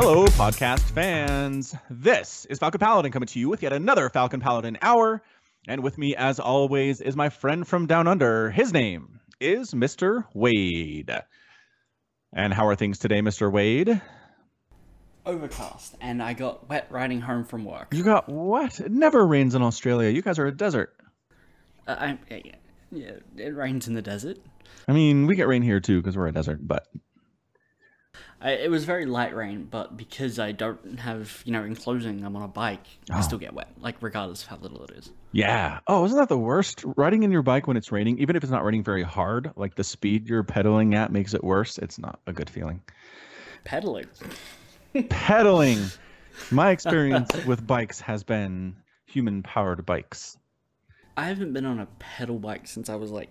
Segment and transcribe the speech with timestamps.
[0.00, 1.74] Hello, podcast fans.
[1.90, 5.24] This is Falcon Paladin coming to you with yet another Falcon Paladin hour.
[5.66, 8.48] And with me, as always, is my friend from down under.
[8.48, 10.24] His name is Mr.
[10.32, 11.10] Wade.
[12.32, 13.50] And how are things today, Mr.
[13.50, 14.00] Wade?
[15.26, 17.88] Overcast, and I got wet riding home from work.
[17.92, 18.78] You got what?
[18.78, 20.10] It never rains in Australia.
[20.10, 20.94] You guys are a desert.
[21.88, 22.52] Uh, I, yeah,
[22.92, 24.38] yeah, it rains in the desert.
[24.86, 26.86] I mean, we get rain here too because we're a desert, but
[28.40, 32.36] I, it was very light rain, but because I don't have, you know, enclosing, I'm
[32.36, 33.22] on a bike, I Oh.
[33.22, 35.10] still get wet, like regardless of how little it is.
[35.32, 35.80] yeah.
[35.86, 36.84] Oh, isn't that the worst?
[36.96, 39.74] Riding in your bike when it's raining, even if it's not raining very hard, like
[39.74, 41.78] the speed you're pedaling at makes it worse.
[41.78, 42.80] It's not a good feeling.
[43.64, 44.06] Pedaling.
[45.08, 45.84] pedaling.
[46.50, 50.38] My experience with bikes has been human powered bikes.
[51.16, 53.30] I haven't been on a pedal bike since I was like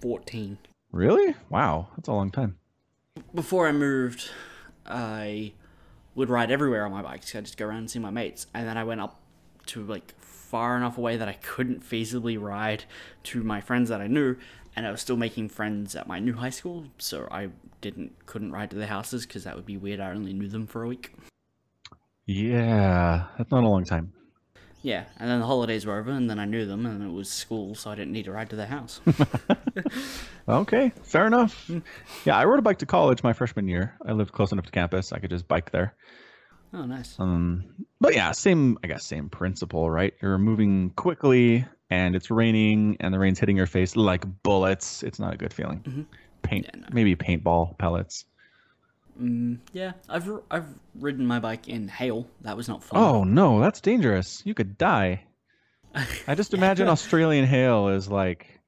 [0.00, 0.56] 14.
[0.92, 1.34] Really?
[1.50, 2.56] Wow, that's a long time.
[3.34, 4.30] Before I moved,
[4.84, 5.52] I
[6.14, 7.22] would ride everywhere on my bike.
[7.22, 8.46] So I'd just go around and see my mates.
[8.52, 9.20] And then I went up
[9.66, 12.84] to like far enough away that I couldn't feasibly ride
[13.24, 14.36] to my friends that I knew.
[14.76, 17.48] And I was still making friends at my new high school, so I
[17.82, 20.00] didn't couldn't ride to their houses because that would be weird.
[20.00, 21.12] I only knew them for a week.
[22.24, 24.14] Yeah, that's not a long time.
[24.84, 27.30] Yeah, and then the holidays were over, and then I knew them, and it was
[27.30, 29.00] school, so I didn't need to ride to their house.
[30.48, 31.70] Okay, fair enough.
[32.24, 33.96] Yeah, I rode a bike to college my freshman year.
[34.04, 35.12] I lived close enough to campus.
[35.12, 35.94] I could just bike there.
[36.74, 37.14] oh, nice.
[37.20, 40.14] Um, but yeah, same, I guess, same principle, right?
[40.20, 45.04] You're moving quickly and it's raining and the rain's hitting your face like bullets.
[45.04, 45.80] It's not a good feeling.
[45.86, 46.06] Mhm.
[46.42, 46.86] Paint, Yeah, no.
[46.92, 48.24] maybe paintball pellets.
[49.20, 52.26] Mm, yeah, I've I've ridden my bike in hail.
[52.42, 53.00] That was not fun.
[53.00, 54.42] Oh no, that's dangerous.
[54.44, 55.24] You could die.
[56.26, 58.60] I just imagine Australian hail is like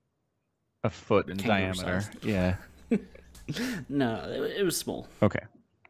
[0.83, 2.01] a foot in Kangaroo diameter.
[2.03, 2.25] sized.
[2.25, 2.57] Yeah.
[3.89, 5.09] no, it, it was small.
[5.23, 5.41] Okay.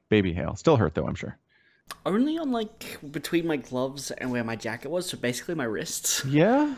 [0.09, 0.55] Baby hail.
[0.55, 1.37] Still hurt though, I'm sure.
[2.07, 6.25] Only on like between my gloves and where my jacket was, so basically my wrists
[6.25, 6.77] Yeah.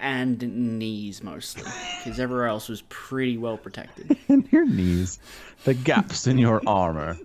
[0.00, 4.16] And knees mostly, because everywhere else was pretty well protected.
[4.28, 5.18] and your knees.
[5.64, 7.16] The gaps in your armor.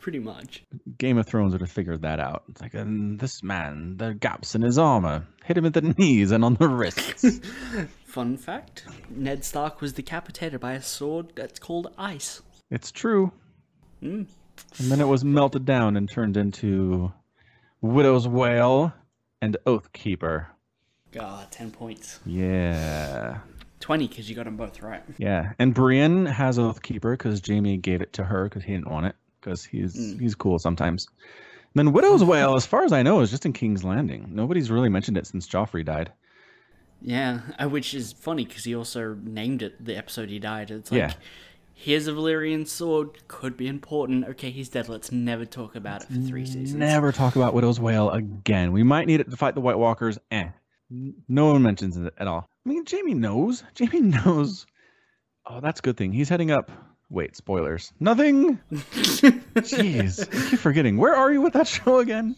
[0.00, 0.62] pretty much.
[0.98, 2.44] Game of Thrones would have figured that out.
[2.48, 5.26] It's like, and this man, the gaps in his armor.
[5.44, 7.40] Hit him at the knees and on the wrists.
[8.06, 12.42] Fun fact: Ned Stark was decapitated by a sword that's called ice.
[12.70, 13.32] it's true.
[14.02, 14.26] Mm.
[14.78, 17.12] And then it was melted down and turned into
[17.80, 18.92] Widow's Wail
[19.42, 20.46] and Oathkeeper.
[21.14, 22.20] God, ten points.
[22.26, 23.38] Yeah.
[23.80, 25.02] Twenty, because you got them both right.
[25.18, 25.52] Yeah.
[25.58, 29.16] And Brienne has Oathkeeper because Jaime gave it to her because he didn't want it
[29.40, 30.20] because he's Mm.
[30.20, 31.06] he's cool sometimes.
[31.74, 34.28] then Widow's Wail, as far as I know, is just in King's Landing.
[34.32, 36.12] Nobody's really mentioned it since Joffrey died.
[37.02, 40.70] Yeah, uh, which is funny because he also named it the episode he died.
[40.70, 41.12] It's like, Yeah.
[41.74, 44.24] here's a Valyrian sword, could be important.
[44.26, 44.88] Okay, he's dead.
[44.88, 46.74] Let's never talk about it for three seasons.
[46.74, 48.72] Never talk about Widow's Wail again.
[48.72, 50.16] We might need it to fight the White Walkers.
[50.30, 50.48] Eh.
[50.90, 52.48] No one mentions it at all.
[52.64, 53.62] I mean, Jaime knows.
[53.78, 54.66] Jaime knows.
[55.46, 56.12] Oh, that's a good thing.
[56.12, 56.70] He's heading up.
[57.10, 57.92] Wait, spoilers.
[58.00, 58.58] Nothing.
[58.72, 60.96] Jeez, I keep forgetting.
[60.96, 62.34] Where are you with that show again?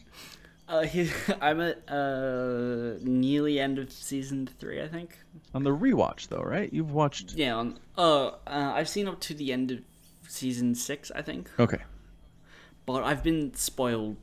[0.68, 5.16] Uh, he, I'm at uh, nearly end of season three, I think.
[5.54, 6.72] On the rewatch, though, right?
[6.72, 7.34] You've watched.
[7.34, 9.78] Yeah, on, uh, uh, I've seen up to the end of
[10.28, 11.48] season six, I think.
[11.60, 11.78] Okay,
[12.84, 14.16] But I've been spoiled.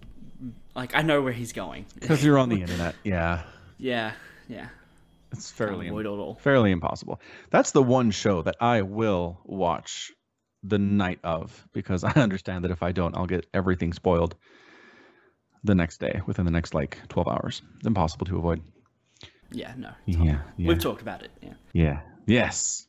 [0.75, 1.85] Like, I know where he's going.
[1.99, 2.95] because you're on the internet.
[3.05, 3.43] Yeah,
[3.77, 4.13] yeah,
[4.47, 4.67] yeah.
[5.31, 5.89] it's fairly
[6.39, 7.19] fairly impossible.
[7.49, 10.11] That's the one show that I will watch
[10.63, 14.35] the night of because I understand that if I don't, I'll get everything spoiled
[15.63, 17.61] the next day within the next like 12 hours.
[17.77, 18.61] It's impossible to avoid.
[19.51, 19.91] Yeah, no.
[20.05, 20.39] Yeah.
[20.57, 20.67] Yeah.
[20.67, 21.53] We've talked about it, yeah.
[21.73, 21.99] yeah.
[22.25, 22.87] Yes.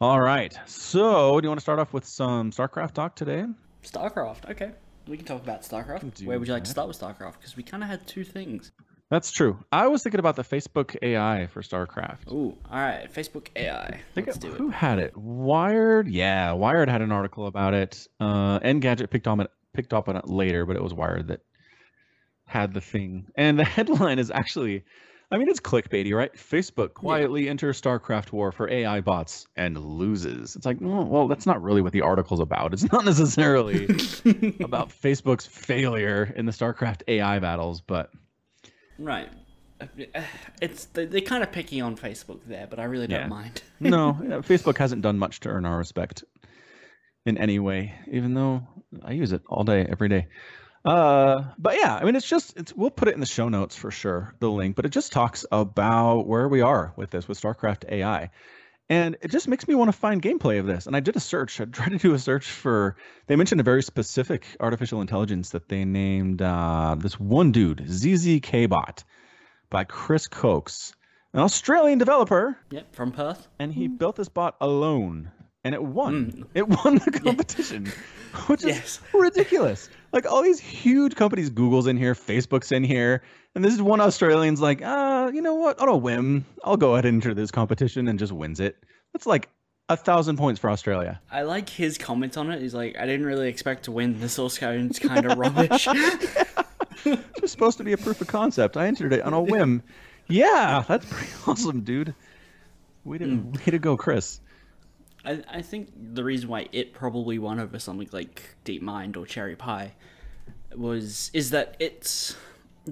[0.00, 0.56] All right.
[0.66, 3.44] So, do you want to start off with some StarCraft talk today?
[3.82, 4.72] StarCraft, okay.
[5.06, 6.24] We can talk about StarCraft.
[6.24, 7.34] Where would you like to start with StarCraft?
[7.38, 8.72] Because we kind of had two things.
[9.10, 9.58] That's true.
[9.72, 12.30] I was thinking about the Facebook AI for StarCraft.
[12.30, 13.12] Ooh, all right.
[13.12, 14.00] Facebook AI.
[14.14, 14.54] Let's it- do it.
[14.58, 15.16] who had it?
[15.16, 16.06] Wired.
[16.08, 18.06] Yeah, Wired had an article about it.
[18.20, 21.40] Uh, Engadget picked on it picked up on it later, but it was Wired that
[22.46, 23.26] had the thing.
[23.34, 24.84] And the headline is actually,
[25.32, 26.32] I mean, it's clickbaity, right?
[26.34, 30.54] Facebook quietly enters StarCraft war for AI bots and loses.
[30.56, 32.72] It's like, well, that's not really what the article's about.
[32.72, 33.84] It's not necessarily
[34.60, 38.10] about Facebook's failure in the StarCraft AI battles, but
[39.00, 39.28] Right.
[40.60, 43.26] It's they- they're kind of picky on Facebook there, but I really don't Yeah.
[43.28, 43.62] mind.
[43.80, 44.12] no,
[44.46, 46.22] Facebook hasn't done much to earn our respect
[47.26, 48.66] in any way, even though
[49.02, 50.26] I use it all day, every day.
[50.84, 53.74] Uh, but yeah, I mean, it's just it's we'll put it in the show notes
[53.74, 54.76] for sure, the link.
[54.76, 58.30] But it just talks about where we are with this with StarCraft AI,
[58.90, 60.86] And it just makes me want to find gameplay of this.
[60.88, 61.60] And I did a search.
[61.60, 62.96] I tried to do a search for.
[63.28, 69.04] They mentioned a very specific artificial intelligence that they named uh, this one dude, ZZKBot,
[69.70, 70.92] by Chris Coxe,
[71.32, 72.58] an Australian developer.
[72.70, 73.46] Yep, from Perth.
[73.60, 75.30] And he built this bot alone,
[75.62, 76.46] and it won.
[76.54, 77.86] It won the competition,
[78.48, 79.00] which is Yes.
[79.14, 79.88] ridiculous.
[80.12, 83.22] Like all these huge companies, Google's in here, Facebook's in here,
[83.54, 85.78] and this is one Australian's like, uh, you know what?
[85.80, 88.76] On a whim, I'll go ahead and enter this competition and just wins it.
[89.12, 89.48] That's like
[89.88, 91.20] a thousand points for Australia.
[91.30, 92.60] I like his comment on it.
[92.60, 94.20] He's like, I didn't really expect to win.
[94.20, 95.88] This code's kind of rubbish.
[95.90, 98.76] It's just supposed to be a proof of concept.
[98.76, 99.82] I entered it on a whim.
[100.28, 102.14] Yeah, that's pretty awesome, dude.
[103.04, 104.40] Way to, way to go, Chris.
[105.24, 109.90] I, I think the reason why it probably won over something like DeepMind or CherryPi
[110.76, 112.36] was is that it's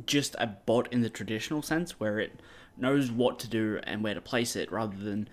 [0.07, 2.41] just a bot in the traditional sense where it
[2.77, 5.29] knows what to do and where to place it rather than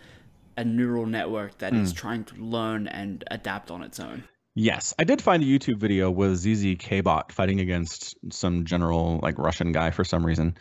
[0.58, 1.96] a neural network that is hmm.
[1.96, 4.24] trying to learn and adapt on its own.
[4.58, 9.74] Yes, I did find a YouTube video with ZZKBot fighting against some general like Russian
[9.74, 10.58] guy for some reason.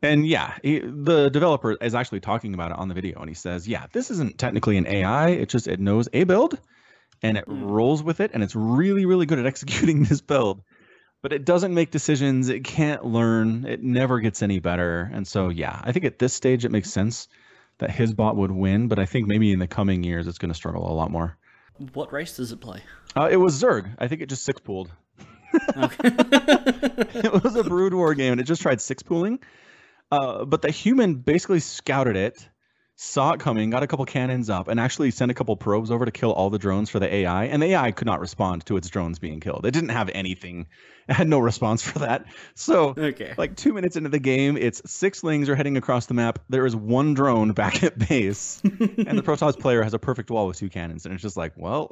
[0.00, 3.34] And yeah, he, the developer is actually talking about it on the video and he
[3.34, 5.28] says, "Yeah, this isn't technically an AI.
[5.28, 6.58] It just it knows a build
[7.22, 7.64] and it hmm.
[7.64, 10.62] rolls with it and it's really really good at executing this build.
[11.24, 15.10] But it doesn't make decisions, it can't learn, it never gets any better.
[15.10, 17.28] And so yeah, I think at this stage it makes sense
[17.78, 20.50] that his bot would win, but I think maybe in the coming years it's going
[20.50, 21.38] to struggle a lot more.
[21.94, 22.82] What race does it play?
[23.16, 23.90] Uh, it was Zerg.
[23.98, 24.90] I think it just six pooled.
[25.74, 25.96] Okay.
[26.04, 29.38] it was a Brood War game, and it just tried six pooling.
[30.12, 32.46] Uh, but the human basically scouted it,
[32.96, 36.04] saw it coming, got a couple cannons up, and actually sent a couple probes over
[36.04, 37.44] to kill all the drones for the AI.
[37.46, 39.66] And the AI could not respond to its drones being killed.
[39.66, 40.66] It didn't have anything.
[41.08, 42.24] It had no response for that.
[42.54, 43.34] So, okay.
[43.36, 46.38] like two minutes into the game, its six lings are heading across the map.
[46.48, 50.46] There is one drone back at base, and the Protoss player has a perfect wall
[50.46, 51.04] with two cannons.
[51.04, 51.90] And it's just like, well.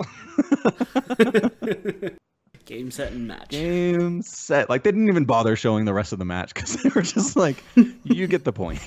[2.65, 3.49] Game set and match.
[3.49, 6.89] game set like they didn't even bother showing the rest of the match because they
[6.91, 7.63] were just like
[8.05, 8.81] you get the point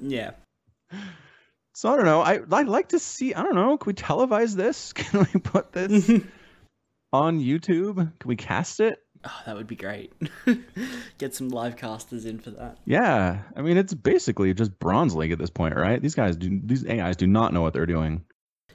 [0.00, 0.30] Yeah.
[1.76, 4.54] So i don't know I, i'd like to see i don't know can we televise
[4.56, 6.10] this can we put this
[7.12, 10.12] on youtube can we cast it Oh, that would be great.
[11.18, 12.78] Get some live casters in for that.
[12.84, 16.60] yeah i mean it's basically just bronze league at this point right these guys do
[16.62, 18.22] these ais do not know what they're doing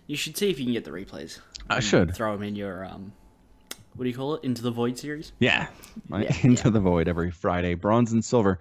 [0.08, 1.40] You should see if you can get the replays.
[1.70, 2.14] I should.
[2.16, 3.14] throw them in your um,
[3.96, 4.44] what do you call it?
[4.44, 5.32] Into the Void series.
[5.40, 5.68] yeah?
[6.10, 8.60] Yeah, into the void every friday bronze and silver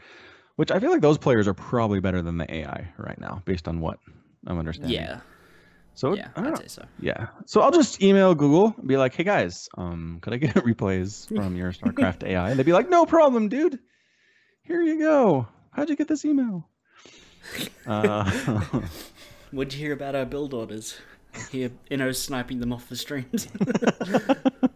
[0.57, 3.67] which i feel like those players are probably better than the ai right now based
[3.67, 3.99] on what
[4.47, 5.21] i'm understanding Yeah,
[5.95, 6.61] so yeah, I don't I'd know.
[6.63, 6.85] say so.
[6.99, 7.27] Yeah.
[7.47, 11.27] So I'll just email Google and be like, hey guys, um, could I get replays
[11.29, 12.51] from your StarCraft AI?
[12.51, 13.79] And they'd be like, no problem, dude.
[14.63, 15.47] Here you go.
[15.73, 16.69] How'd you get this email?
[17.87, 18.31] Uh,
[19.51, 20.97] What'd you hear about our build orders?
[21.51, 23.49] Here, hear Inno sniping them off the streams.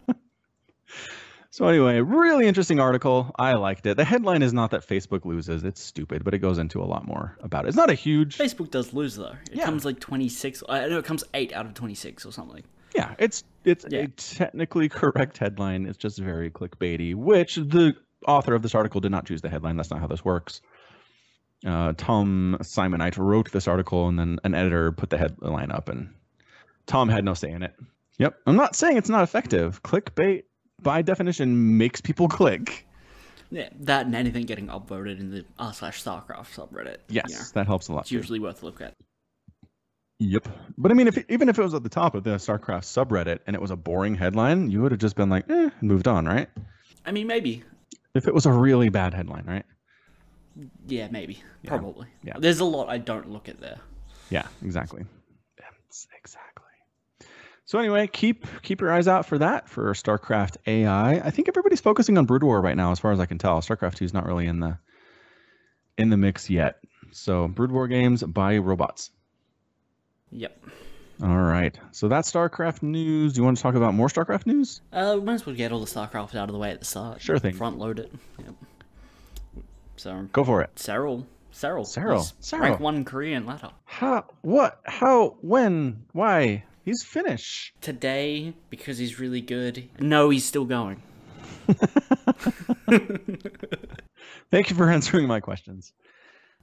[1.55, 3.33] so anyway, really interesting article.
[3.39, 3.95] I liked it.
[3.95, 5.63] The headline is not that Facebook loses.
[5.63, 7.69] It's stupid, but it goes into a lot more about it.
[7.69, 8.37] It's not a huge.
[8.37, 9.35] Facebook does lose though.
[9.51, 9.65] It Yeah.
[9.65, 10.61] comes like twenty six.
[10.67, 12.63] I know it comes eight out of twenty six or something.
[12.93, 14.01] Yeah, it's it's Yeah.
[14.01, 15.85] a technically correct headline.
[15.85, 17.95] It's just very clickbaity, which the
[18.27, 19.77] author of this article did not choose the headline.
[19.77, 20.59] That's not how this works.
[21.65, 26.09] Uh, Tom Simonite wrote this article, and then an editor put the headline up, and
[26.85, 27.73] Tom had no say in it.
[28.19, 29.81] Yep, I'm not saying it's not effective.
[29.83, 30.43] Clickbait,
[30.85, 32.87] by definition, makes people click.
[33.51, 36.97] Yeah, that and anything getting upvoted in the r slash Starcraft subreddit.
[37.09, 38.01] Yes, know, that helps a lot.
[38.01, 38.15] it's too.
[38.15, 38.93] usually worth a look at.
[40.19, 40.47] Yep.
[40.77, 43.39] But I mean, if even if it was at the top of the StarCraft subreddit
[43.45, 46.25] and it was a boring headline, you would have just been like, eh, moved on,
[46.25, 46.47] right?
[47.05, 47.63] I mean, maybe.
[48.13, 49.65] If it was a really bad headline, right?
[50.87, 51.43] Yeah, maybe.
[51.67, 52.07] Probably.
[52.23, 52.37] Yeah.
[52.39, 53.79] There's a lot I don't look at there.
[54.29, 55.03] Yeah, exactly.
[55.59, 56.54] Yes, exactly.
[57.65, 61.13] So anyway, keep keep your eyes out for that for StarCraft AI.
[61.13, 63.59] I think everybody's focusing on Brood War right now, as far as I can tell.
[63.61, 64.77] StarCraft 2 is not really in the
[65.97, 66.79] in the mix yet.
[67.11, 69.09] So Brood War games by robots.
[70.31, 70.63] Yep.
[71.23, 71.75] All right.
[71.91, 73.33] So that's StarCraft news.
[73.33, 74.81] Do you want to talk about more StarCraft news?
[74.91, 76.85] Uh, we might as well get all the StarCraft out of the way at the
[76.85, 77.21] start.
[77.21, 77.55] Sure thing.
[77.55, 78.11] Front load it.
[78.43, 78.55] Yep.
[79.95, 80.75] So, Go for it.
[80.75, 81.25] Serral.
[81.53, 81.85] Serral.
[81.85, 82.33] Serral.
[82.41, 82.59] Serral.
[82.59, 83.71] Rank 1 Korean ladder.
[83.85, 84.25] How?
[84.41, 84.81] What?
[84.85, 85.37] How?
[85.39, 86.03] When?
[86.11, 86.65] Why?
[86.85, 87.73] He's Finnish.
[87.81, 89.89] Today, because he's really good.
[89.99, 91.01] No, he's still going.
[94.51, 95.93] Thank you for answering my questions.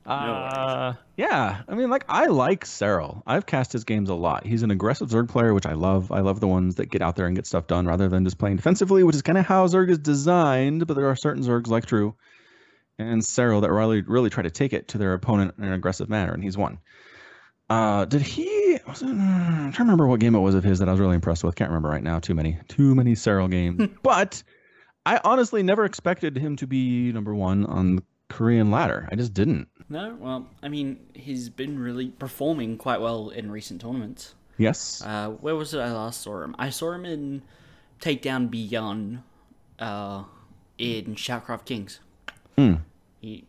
[0.07, 3.23] Uh, yeah, I mean, like I like Serral.
[3.27, 4.47] I've cast his games a lot.
[4.47, 6.13] He's an aggressive Zerg player, which I love.
[6.13, 8.39] I love the ones that get out there and get stuff done rather than just
[8.39, 10.87] playing defensively, which is kind of how Zerg is designed.
[10.87, 12.15] But there are certain Zergs like True
[12.97, 16.09] and Serral that really, really try to take it to their opponent in an aggressive
[16.09, 16.79] manner, and he's one.
[17.69, 20.79] Uh, did he was it, I'm trying to remember what game it was of his
[20.79, 21.55] that I was really impressed with.
[21.55, 22.19] Can't remember right now.
[22.19, 23.89] Too many, too many Serral games.
[24.03, 24.43] but
[25.07, 29.09] I honestly never expected him to be number one on the Korean ladder.
[29.11, 29.69] I just didn't.
[29.89, 34.35] No, well, I mean, he's been really performing quite well in recent tournaments.
[34.59, 35.03] Yes.
[35.05, 36.55] Uh, where was it I last saw him?
[36.59, 37.43] I saw him in
[38.01, 39.23] Takedown Beyond
[39.79, 40.25] uh,
[40.79, 42.01] in Shoutcraft Kings.
[42.57, 42.75] Hmm.
[43.21, 43.45] He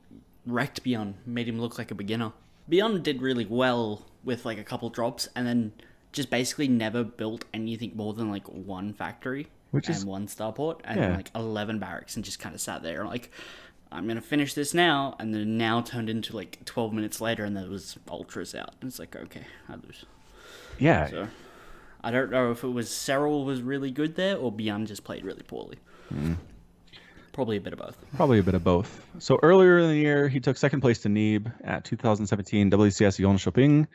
[0.45, 2.33] wrecked Beyond, made him look like a beginner.
[2.67, 5.73] Beyond did really well with like a couple drops, and then
[6.11, 10.81] just basically never built anything more than like one factory Which and is- one starport
[10.83, 11.15] and Yeah.
[11.15, 13.31] like 11 barracks and just kind of sat there like
[13.91, 17.57] i'm gonna finish this now and then now turned into like 12 minutes later and
[17.57, 20.05] there was ultras out and it's like okay i lose
[20.77, 21.07] yeah.
[21.09, 21.27] so
[22.03, 25.25] i don't know if it was Serral was really good there or beyond just played
[25.25, 25.77] really poorly
[26.09, 26.33] Hmm.
[27.33, 29.05] Probably a bit of both Probably a bit of both.
[29.19, 33.87] So earlier in the year, he took second place to Neeb at 2017 WCS Jönköping.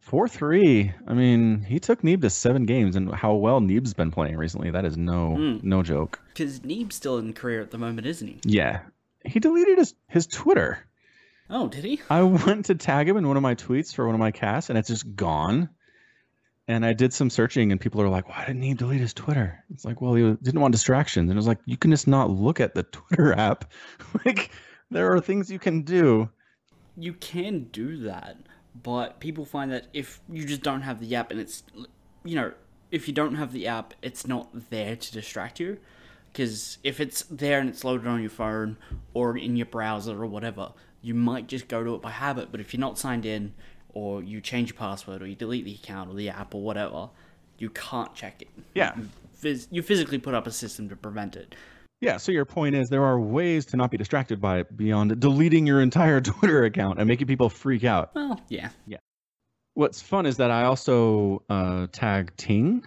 [0.00, 0.92] 4 3.
[1.08, 4.70] I mean, he took Neeb to seven games, and how well Neeb's been playing recently,
[4.70, 5.58] that is no hmm.
[5.68, 6.20] no joke.
[6.28, 8.80] because neeb's still in Korea at the moment isn't he Yeah.
[9.24, 10.78] He deleted his, his Twitter.
[11.50, 14.14] oh did he I went to tag him in one of my tweets for one
[14.14, 15.70] of my casts, and it's just gone.
[16.68, 19.62] And I did some searching, and people are like, "Why didn't he delete his Twitter?"
[19.72, 22.30] It's like, well, he didn't want distractions, and it was like, you can just not
[22.30, 23.72] look at the Twitter app.
[24.24, 24.50] like,
[24.90, 26.28] there are things you can do.
[26.96, 28.36] you can do that,
[28.82, 31.62] but people find that if you just don't have the app and it's,
[32.24, 32.52] you know,
[32.90, 35.78] if you don't have the app, it's not there to distract you.
[36.32, 38.76] Because if it's there and it's loaded on your phone
[39.14, 42.50] or in your browser or whatever, you might just go to it by habit.
[42.50, 43.54] But if you're not signed in,
[43.96, 47.08] or you change your password, or you delete the account or the app or whatever,
[47.58, 48.48] you can't check it.
[48.74, 48.92] Yeah.
[48.94, 49.08] You,
[49.42, 51.54] phys- you physically put up a system to prevent it.
[52.02, 52.18] Yeah.
[52.18, 55.66] So your point is there are ways to not be distracted by it beyond deleting
[55.66, 58.14] your entire Twitter account and making people freak out.
[58.14, 58.68] Well, yeah.
[58.86, 58.98] Yeah.
[59.72, 62.84] What's fun is that I also uh, tag Ting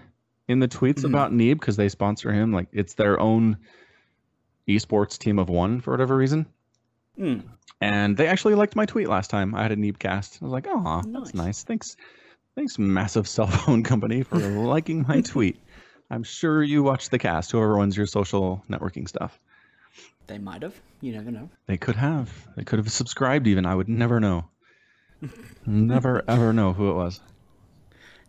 [0.48, 1.06] in the tweets Mhm.
[1.06, 2.52] about Neeb because they sponsor him.
[2.54, 3.58] Like it's their own
[4.68, 6.46] esports team of one for whatever reason.
[7.20, 7.44] Mm.
[7.82, 9.54] And they actually liked my tweet last time.
[9.56, 10.40] I had a Neeb cast.
[10.42, 11.06] I was like, oh, Nice.
[11.14, 11.64] that's nice.
[11.64, 11.96] Thanks.
[12.56, 15.60] Thanks, massive cell phone company, for liking my tweet.
[16.10, 19.40] I'm sure you watch the cast, whoever runs your social networking stuff.
[20.28, 20.76] They might have.
[21.02, 21.50] You never know.
[21.68, 22.32] They could have.
[22.56, 23.66] They could have subscribed even.
[23.66, 24.46] I would never know.
[25.66, 27.20] never ever know who it was.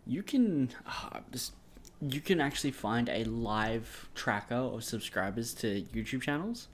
[0.05, 1.53] You can uh, just-
[2.01, 6.67] you can actually find a live tracker of subscribers to YouTube channels.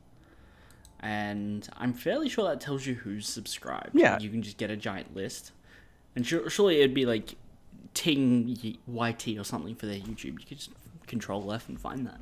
[1.00, 3.92] And I'm fairly sure that tells you who's subscribed.
[3.94, 4.20] Yeah.
[4.20, 5.52] You can just get a giant list.
[6.16, 7.36] And surely it'd be like
[7.94, 10.40] Ting YT or something for their YouTube.
[10.40, 10.72] You could just
[11.06, 12.20] control F and find that.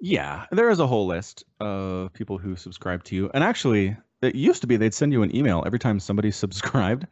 [0.00, 3.30] Yeah, there is a whole list of people who subscribe to you.
[3.34, 7.06] And actually, it used to be they'd send you an email every time somebody subscribed.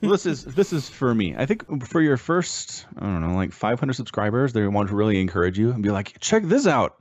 [0.00, 1.36] Well, this is this is for me.
[1.36, 5.20] I think for your first, I don't know, like 500 subscribers, they want to really
[5.20, 6.96] encourage you and be like, "Check this out.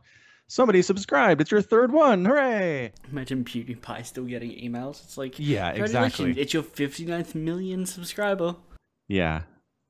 [0.52, 1.40] Somebody subscribed.
[1.40, 2.26] It's your third one.
[2.26, 5.02] Hooray!" Imagine PewDiePie still getting emails.
[5.02, 6.38] It's like, Yeah, exactly.
[6.38, 8.58] It's your 59th million subscriber.
[9.08, 9.44] Yeah.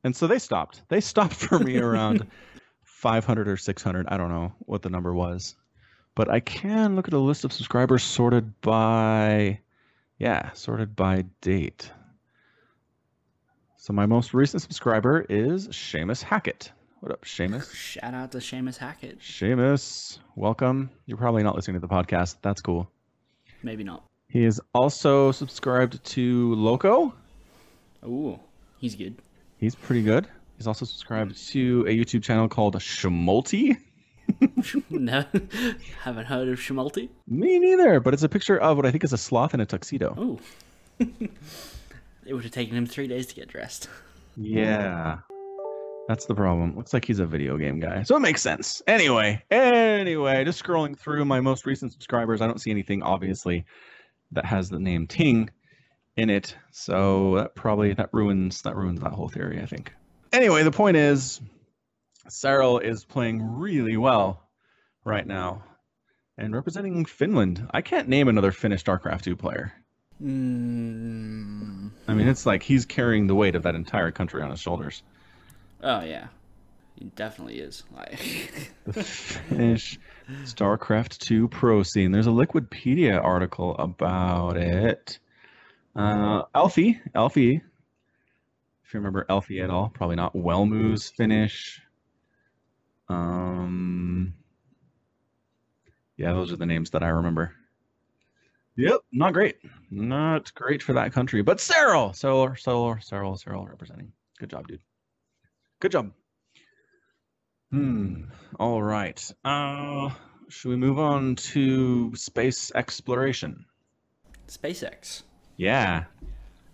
[0.04, 0.84] And so they stopped.
[0.88, 2.28] They stopped for me around
[2.84, 4.06] 500 or 600.
[4.08, 5.56] I don't know what the number was.
[6.14, 9.62] But I can look at a list of subscribers sorted by,
[10.20, 11.92] yeah, sorted by date.
[13.78, 16.72] So my most recent subscriber is Seamus Hackett.
[17.02, 17.74] What up, Seamus?
[17.74, 19.22] Shout out to Seamus Hackett.
[19.22, 20.92] Seamus, welcome.
[21.08, 22.36] You're probably not listening to the podcast.
[22.44, 22.92] That's cool.
[23.64, 24.04] Maybe not.
[24.30, 27.12] He is also subscribed to Loco.
[28.06, 28.40] Ooh,
[28.78, 29.16] he's good.
[29.58, 30.28] He's pretty good.
[30.58, 33.78] He's also subscribed to a YouTube channel called Schmulty.
[34.92, 35.26] no,
[36.04, 37.10] haven't heard of Schmalti.
[37.28, 39.66] Me neither, but it's a picture of what I think is a sloth in a
[39.66, 40.14] tuxedo.
[40.16, 40.40] Oh.
[41.00, 43.90] it would have taken him three days to get dressed.
[44.38, 45.22] Yeah.
[46.08, 46.76] That's the problem.
[46.76, 48.04] Looks like he's a video game guy.
[48.04, 48.82] So it makes sense.
[48.88, 53.66] Anyway, anyway, just scrolling through my most recent subscribers, I don't see anything obviously
[54.32, 55.50] that has the name Ting
[56.18, 56.56] in it.
[56.72, 59.94] So that probably that ruins that ruins that whole theory, I think.
[60.34, 61.42] Anyway, the point is
[62.28, 64.50] Serral is playing really well
[65.04, 65.64] right now
[66.38, 67.68] and representing Finland.
[67.72, 69.74] I can't name another Finnish StarCraft 2 player.
[70.22, 71.92] Mm.
[72.08, 75.04] I mean, it's like he's carrying the weight of that entire country on his shoulders.
[75.84, 76.28] Oh yeah,
[76.96, 77.84] he definitely is.
[77.96, 80.00] Like, The Finnish
[80.44, 82.12] StarCraft 2 pro scene.
[82.12, 85.20] There's a Liquipedia article about it.
[85.96, 90.34] Uh, Elfi, Elfi, if you remember Elfi at all, probably not.
[90.36, 91.82] Wellmoose finish.
[93.10, 94.34] Um,
[96.16, 97.54] yeah, those are the names that I remember.
[98.78, 99.58] Yep, not great.
[99.90, 101.42] Not great for that country.
[101.42, 104.14] But Serral, Serral, Serral, Serral, Serral representing.
[104.40, 104.80] Good job, dude.
[105.82, 106.12] Good job.
[107.72, 108.26] Hmm.
[108.60, 109.20] All right.
[109.44, 110.12] Uh,
[110.48, 113.66] should we move on to space exploration?
[114.48, 115.24] SpaceX.
[115.58, 116.04] Yeah.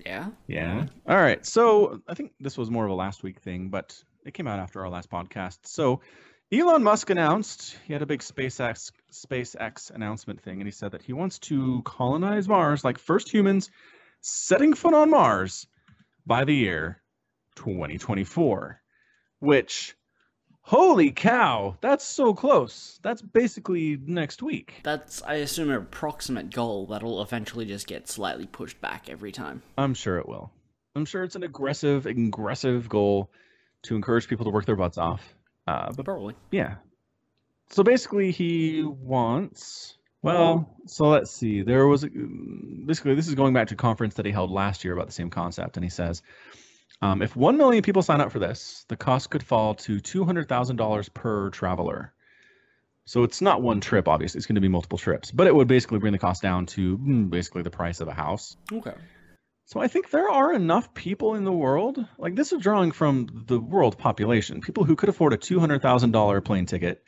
[0.05, 0.31] Yeah.
[0.47, 0.87] Yeah.
[1.07, 1.45] All right.
[1.45, 4.59] So I think this was more of a last week thing, but it came out
[4.59, 5.59] after our last podcast.
[5.63, 6.01] So
[6.51, 11.01] Elon Musk announced he had a big SpaceX SpaceX announcement thing, and he said that
[11.01, 13.69] he wants to colonize Mars, like first humans
[14.19, 15.65] setting foot on Mars
[16.25, 17.01] by the year
[17.55, 18.81] 2024.
[19.39, 19.95] Which,
[20.61, 22.99] holy cow, that's so close.
[23.03, 24.81] That's basically next week.
[24.83, 29.61] That's, I assume, an approximate goal that'll eventually just get slightly pushed back every time.
[29.77, 30.51] I'm sure it will.
[30.95, 33.29] I'm sure it's an aggressive, aggressive goal
[33.83, 35.21] to encourage people to work their butts off.
[35.67, 36.33] Uh, but Probably.
[36.51, 36.75] yeah.
[37.69, 39.97] So basically, he wants.
[40.23, 41.61] Well, so let's see.
[41.61, 44.83] There was a- basically this is going back to a conference that he held last
[44.83, 46.23] year about the same concept, and he says,
[47.01, 50.25] um, if one million people sign up for this, the cost could fall to two
[50.25, 52.13] hundred thousand dollars per traveler.
[53.05, 54.39] So it's not one trip, obviously.
[54.39, 56.97] It's going to be multiple trips, but it would basically bring the cost down to
[56.97, 58.57] mm, basically the price of a house.
[58.71, 58.95] Okay.
[59.65, 62.05] So I think there are enough people in the world.
[62.17, 65.81] Like this is drawing from the world population, people who could afford a two hundred
[65.81, 67.03] thousand dollar plane ticket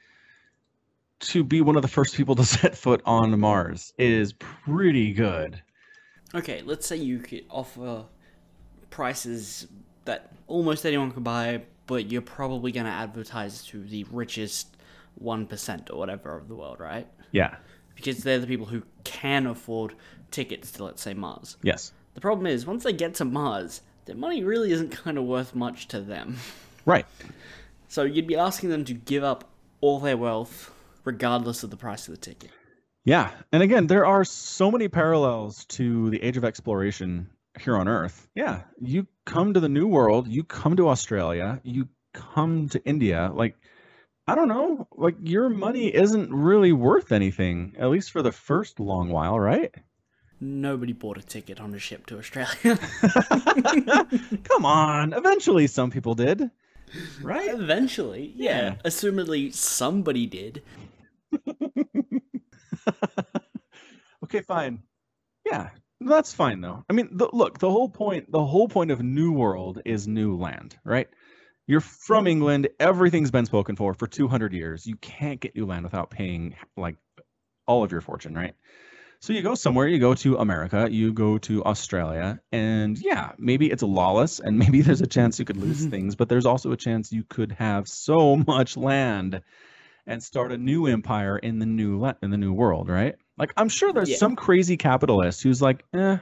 [1.20, 5.62] to be one of the first people to set foot on Mars is pretty good.
[6.36, 8.06] Okay, let's say you could offer
[8.90, 9.68] prices
[10.06, 14.76] that almost anyone could buy, but you're probably going to advertise to the richest
[15.24, 17.08] 1% or whatever of the world, right?
[17.32, 17.56] Yeah.
[17.96, 19.96] Because they're the people who can afford
[20.32, 21.58] tickets to, let's say, Mars.
[21.62, 21.92] Yes.
[22.14, 25.54] The problem is, once they get to Mars, their money really isn't kind of worth
[25.54, 26.38] much to them.
[26.86, 27.06] Right.
[27.92, 29.50] So you'd be asking them to give up
[29.82, 30.72] all their wealth,
[31.06, 32.52] regardless of the price of the ticket.
[33.04, 33.32] Yeah.
[33.52, 37.28] And again, there are so many parallels to the age of exploration
[37.62, 38.28] here on Earth.
[38.36, 38.62] Yeah.
[38.80, 43.32] You come to the New World, you come to Australia, you come to India.
[43.34, 43.56] Like,
[44.28, 48.80] I don't know, like your money isn't really worth anything, at least for the first
[48.80, 49.74] long while, right?
[50.42, 52.80] Nobody bought a ticket on a ship to Australia.
[54.44, 55.12] Come on.
[55.14, 56.50] Eventually, some people did.
[57.22, 57.50] Right?
[57.50, 58.62] Eventually, yeah.
[58.62, 58.76] Yeah.
[58.86, 60.64] Assumedly, somebody did.
[64.24, 64.84] okay, fine.
[65.46, 66.84] Yeah, that's fine though.
[66.90, 70.38] I mean, the, look, the whole point, the whole point of New World is new
[70.38, 71.08] land, right?
[71.68, 72.28] You're from mm-hmm.
[72.28, 72.70] England.
[72.80, 74.88] Everything's been spoken for for 200 years.
[74.88, 76.96] You can't get new land without paying like
[77.68, 78.56] all of your fortune, right?
[79.22, 83.70] So you go somewhere, you go to America, you go to Australia, and yeah, maybe
[83.70, 85.90] it's lawless and maybe there's a chance you could lose mm-hmm.
[85.90, 89.42] things, but there's also a chance you could have so much land
[90.08, 93.16] and start a new empire in the new in the new world, right?
[93.40, 94.18] Like I'm sure there's Yeah.
[94.18, 96.18] some crazy capitalist who's like, "Eh,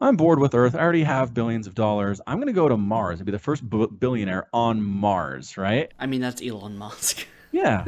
[0.00, 0.74] I'm bored with Earth.
[0.74, 2.20] I already have billions of dollars.
[2.26, 5.92] I'm going to go to Mars and be the first b- billionaire on Mars, right?"
[5.98, 7.26] I mean, that's Elon Musk.
[7.52, 7.84] Yeah,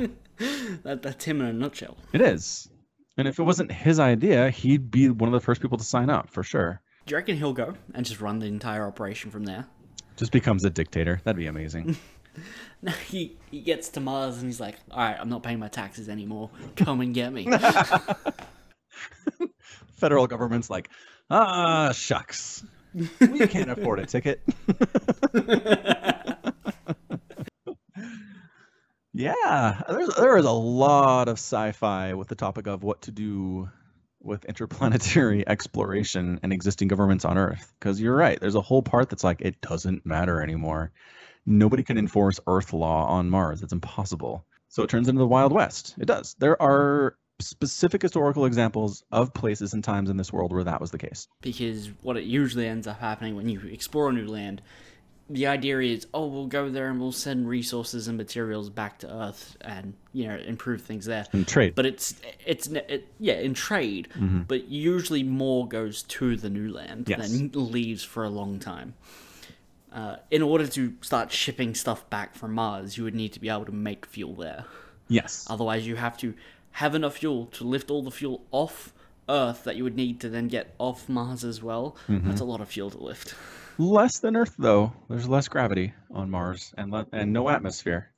[0.85, 1.98] that, that's him in a nutshell.
[2.14, 2.68] it is.
[3.18, 6.09] And if it wasn't his idea, he'd be one of the first people to sign
[6.09, 6.81] up for sure.
[7.04, 9.66] Do you reckon he'll go and just run the entire operation from there?
[10.16, 11.20] Just becomes a dictator.
[11.24, 11.96] That'd be amazing.
[12.83, 15.66] No, he, he gets to Mars and he's like, all right, I'm not paying my
[15.66, 16.50] taxes anymore.
[16.76, 17.48] Come and get me.
[19.96, 20.90] Federal government's like,
[21.31, 22.64] ah, shucks.
[22.94, 24.40] We can't afford a ticket.
[29.12, 33.68] yeah, there's there is a lot of sci-fi with the topic of what to do
[34.20, 37.72] with interplanetary exploration and existing governments on Earth.
[37.79, 40.92] Because you're right, there's a whole part that's like it doesn't matter anymore.
[41.46, 43.62] Nobody can enforce Earth law on Mars.
[43.62, 44.44] It's impossible.
[44.68, 45.94] So it turns into the Wild West.
[45.98, 46.35] It does.
[46.38, 50.90] There are specific historical examples of places and times in this world where that was
[50.90, 51.29] the case.
[51.40, 54.61] because what it usually ends up happening when you explore a new land,
[55.31, 59.12] the idea is, oh, we'll go there and we'll send resources and materials back to
[59.14, 61.27] Earth and you know improve things there.
[61.33, 61.74] And trade.
[61.74, 62.14] But it's
[62.46, 64.09] it's it, yeah in trade,
[64.48, 67.31] but usually more goes to the new land Yes.
[67.31, 68.94] than leaves for a long time.
[69.92, 73.48] Uh, in order to start shipping stuff back from Mars, you would need to be
[73.48, 74.64] able to make fuel there.
[75.09, 75.46] yes.
[75.51, 76.35] Otherwise, you have to
[76.72, 78.92] have enough fuel to lift all the fuel off
[79.28, 81.96] Earth that you would need to then get off Mars as well.
[82.09, 83.35] That's a lot of fuel to lift.
[83.76, 84.92] Less than Earth though.
[85.09, 88.11] There's less gravity on Mars and le- and no atmosphere.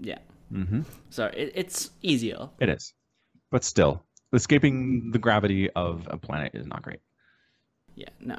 [0.00, 0.18] Yeah.
[0.52, 0.82] Mm-hmm.
[1.10, 2.48] So it, it's easier.
[2.58, 2.92] It is.
[3.50, 7.00] But still, escaping the gravity of a planet is not great.
[7.94, 8.38] Yeah, no.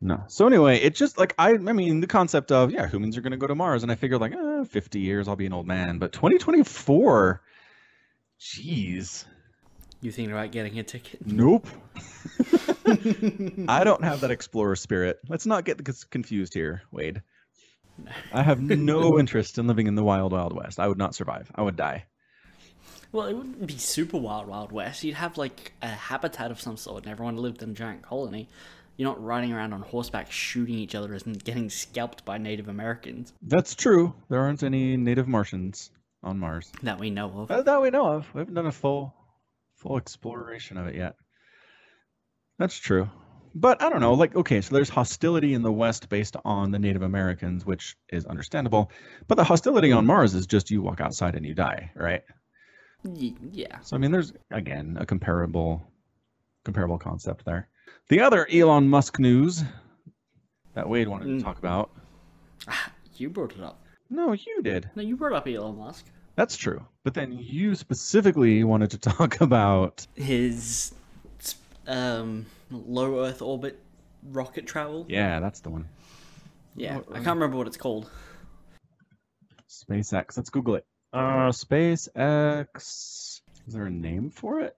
[0.00, 0.24] No.
[0.28, 3.30] So anyway, it just like I I mean the concept of yeah, humans are going
[3.30, 5.66] to go to Mars and I figured like eh, 50 years I'll be an old
[5.66, 7.42] man, but 2024
[8.40, 9.24] Jeez.
[10.00, 11.26] You thinking about getting a ticket?
[11.26, 11.66] Nope.
[13.68, 15.18] I don't have that explorer spirit.
[15.28, 17.22] Let's not get confused here, Wade.
[18.32, 20.78] I have no interest in living in the wild, wild west.
[20.78, 21.50] I would not survive.
[21.54, 22.04] I would die.
[23.12, 25.02] Well, it wouldn't be super wild, wild west.
[25.02, 28.48] You'd have like a habitat of some sort, and everyone lived in a giant colony.
[28.96, 33.32] You're not riding around on horseback shooting each other and getting scalped by Native Americans
[33.42, 34.14] That's true.
[34.30, 35.90] There aren't any native Martians
[36.22, 37.50] on Mars that we know of.
[37.50, 38.26] Uh, that we know of.
[38.34, 39.14] We haven't done a full,
[39.76, 41.14] full exploration of it yet.
[42.58, 43.08] That's true.
[43.54, 44.14] But I don't know.
[44.14, 48.26] Like, okay, so there's hostility in the West based on the Native Americans, which is
[48.26, 48.90] understandable.
[49.28, 52.22] But the hostility on Mars is just you walk outside and you die, right?
[53.04, 53.80] Yeah.
[53.80, 55.86] So I mean, there's again a comparable,
[56.64, 57.68] comparable concept there.
[58.08, 59.62] The other Elon Musk news
[60.74, 61.42] that Wade wanted to Mm.
[61.42, 61.90] talk about.
[63.16, 63.80] You brought it up.
[64.08, 64.90] No, you did.
[64.94, 66.06] No, you brought up Elon Musk.
[66.36, 66.84] That's true.
[67.02, 70.92] But then you specifically wanted to talk about His
[71.86, 73.80] um, low Earth orbit
[74.22, 75.06] rocket travel.
[75.08, 75.88] yeah, that's the one.
[76.74, 78.10] Yeah, I can't remember what it's called.
[79.68, 80.36] SpaceX.
[80.36, 80.86] Let's Google it.
[81.12, 83.40] Uh, SpaceX.
[83.66, 84.76] Is there a name for it?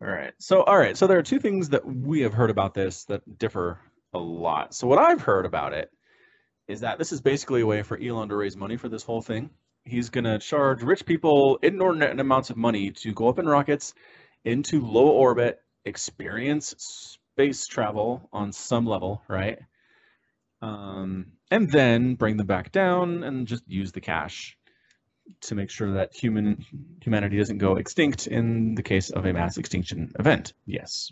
[0.00, 0.32] All right.
[0.38, 0.96] So, all right.
[0.96, 3.78] So there are two things that we have heard about this that differ
[4.12, 4.74] a lot.
[4.74, 5.90] So what I've heard about it
[6.68, 9.22] is that this is basically a way for Elon to raise money for this whole
[9.22, 9.50] thing.
[9.84, 13.94] He's going to charge rich people inordinate amounts of money to go up in rockets
[14.44, 19.58] into low orbit, experience space travel on some level, right?
[20.62, 24.56] Um, and then bring them back down and just use the cash
[25.42, 26.64] to make sure that human
[27.02, 30.54] humanity doesn't go extinct in the case of a mass extinction event.
[30.66, 31.10] Yes.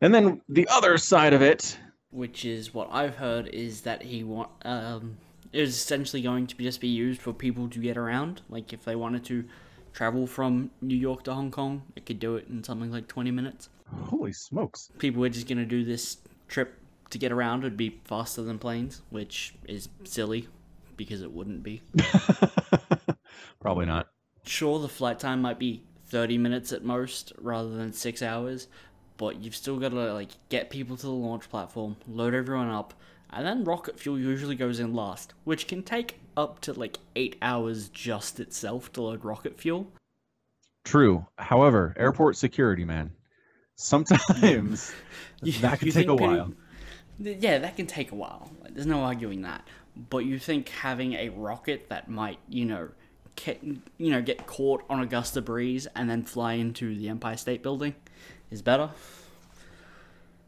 [0.00, 1.78] And then the other side of it,
[2.14, 5.16] Which is what I've heard is that he want um
[5.52, 8.42] is essentially going to be just be used for people to get around.
[8.48, 9.44] Like if they wanted to
[9.92, 13.30] travel from New York to Hong Kong, it could do it in something like twenty
[13.30, 13.68] minutes.
[14.04, 14.90] holy smokes.
[14.98, 16.78] People were just gonna do this trip
[17.10, 20.48] to get around It'd be faster than planes, which is silly
[20.96, 21.82] because it wouldn't be.
[23.60, 24.08] Probably not.
[24.44, 28.68] Sure, the flight time might be 30 minutes at most rather than 6 hours,
[29.16, 32.94] but you've still got to like get people to the launch platform, load everyone up,
[33.30, 37.36] and then rocket fuel usually goes in last, which can take up to like 8
[37.42, 39.86] hours just itself to load rocket fuel.
[40.84, 41.26] True.
[41.38, 43.10] However, airport security, man.
[43.76, 44.92] Sometimes
[45.42, 46.52] You- that can take a while.
[47.18, 48.50] Yeah, that can take a while.
[48.62, 49.66] Like, there's no arguing that.
[50.10, 52.88] But you think having a rocket that might, you know,
[53.36, 57.08] get, you know, get caught on a gust of breeze and then fly into the
[57.08, 57.94] Empire State Building
[58.54, 58.90] is better?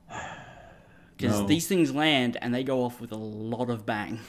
[1.17, 1.47] Because No.
[1.47, 4.21] these things land and they go off with a lot of bang.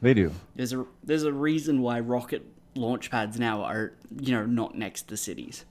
[0.00, 0.32] They do.
[0.56, 5.08] There's a there's a reason why rocket launch pads now are, you know, not next
[5.08, 5.66] to cities.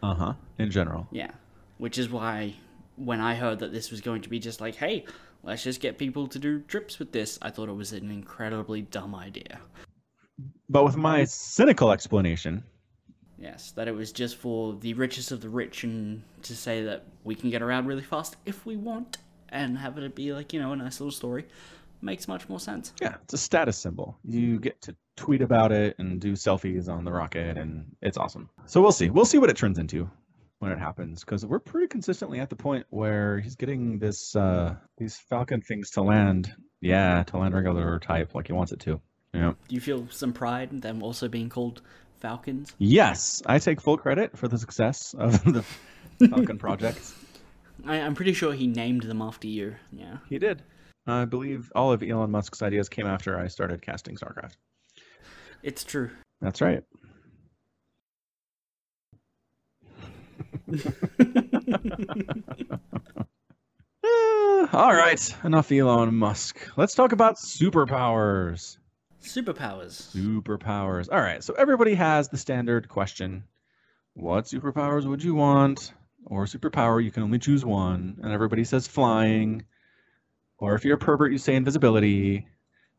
[0.00, 0.32] Uh huh.
[0.58, 1.08] In general.
[1.10, 1.32] Yeah.
[1.78, 2.54] Which is why
[2.94, 5.06] when I heard that this was going to be just like, hey,
[5.42, 8.82] let's just get people to do trips with this, I thought it was an incredibly
[8.82, 9.58] dumb idea.
[10.68, 12.62] But with my cynical explanation,
[13.42, 17.04] Yes, that it was just for the richest of the rich and to say that
[17.24, 20.60] we can get around really fast if we want and have it be like, you
[20.60, 21.46] know, a nice little story
[22.00, 22.92] makes much more sense.
[23.00, 24.16] yeah, it's a status symbol.
[24.24, 28.48] You get to tweet about it and do selfies on the rocket, and it's awesome.
[28.66, 29.10] So we'll see.
[29.10, 30.10] We'll see what it turns into
[30.58, 34.76] when it happens, because we're pretty consistently at the point where he's getting this uh
[34.98, 36.54] these Falcon things to land.
[36.80, 39.00] Yeah, to land regular type like he wants it to.
[39.34, 39.52] Yeah.
[39.68, 41.82] Do you feel some pride in them also being called
[42.22, 42.72] Falcons?
[42.78, 45.64] Yes, I take full credit for the success of the
[46.28, 47.12] Falcon project.
[47.84, 49.74] I, I'm pretty sure he named them after you.
[49.90, 50.18] Yeah.
[50.28, 50.62] He did.
[51.04, 54.54] I believe all of Elon Musk's ideas came after I started casting StarCraft.
[55.64, 56.10] It's true.
[56.40, 56.84] That's right.
[64.72, 66.68] All right, enough Elon Musk.
[66.76, 68.78] Let's talk about superpowers.
[69.22, 70.14] Superpowers.
[70.16, 71.08] Superpowers.
[71.12, 73.44] All right, so everybody has the standard question
[74.14, 75.92] What superpowers would you want?
[76.26, 78.18] Or superpower, you can only choose one.
[78.22, 79.64] And everybody says flying.
[80.58, 82.46] Or if you're a pervert, you say invisibility.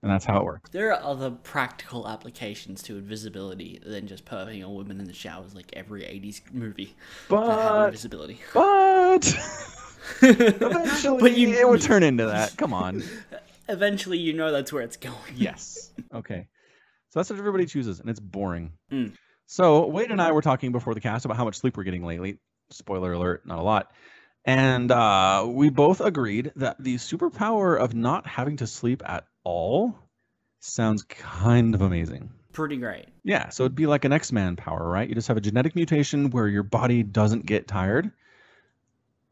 [0.01, 0.69] And that's how it works.
[0.71, 5.55] There are other practical applications to invisibility than just perving a woman in the showers
[5.55, 6.93] like every 80s movie
[7.29, 8.41] But, invisibility.
[8.53, 9.25] but,
[10.21, 12.57] eventually But you- it would turn into that.
[12.57, 13.01] Come on.
[13.67, 15.15] Eventually, you know that's where it's going.
[15.35, 15.91] Yes.
[16.13, 16.47] Okay.
[17.09, 18.73] So that's what everybody chooses, and it's boring.
[18.91, 19.13] Mm.
[19.45, 22.03] So Wade and I were talking before the cast about how much sleep we're getting
[22.03, 22.39] lately.
[22.71, 23.91] Spoiler alert, not a lot.
[24.45, 29.95] And uh, we both agreed that the superpower of not having to sleep at all
[30.59, 32.31] sounds kind of amazing.
[32.51, 33.05] Pretty great.
[33.23, 35.07] Yeah, so it'd be like an X-Man power, right?
[35.07, 38.11] You just have a genetic mutation where your body doesn't get tired.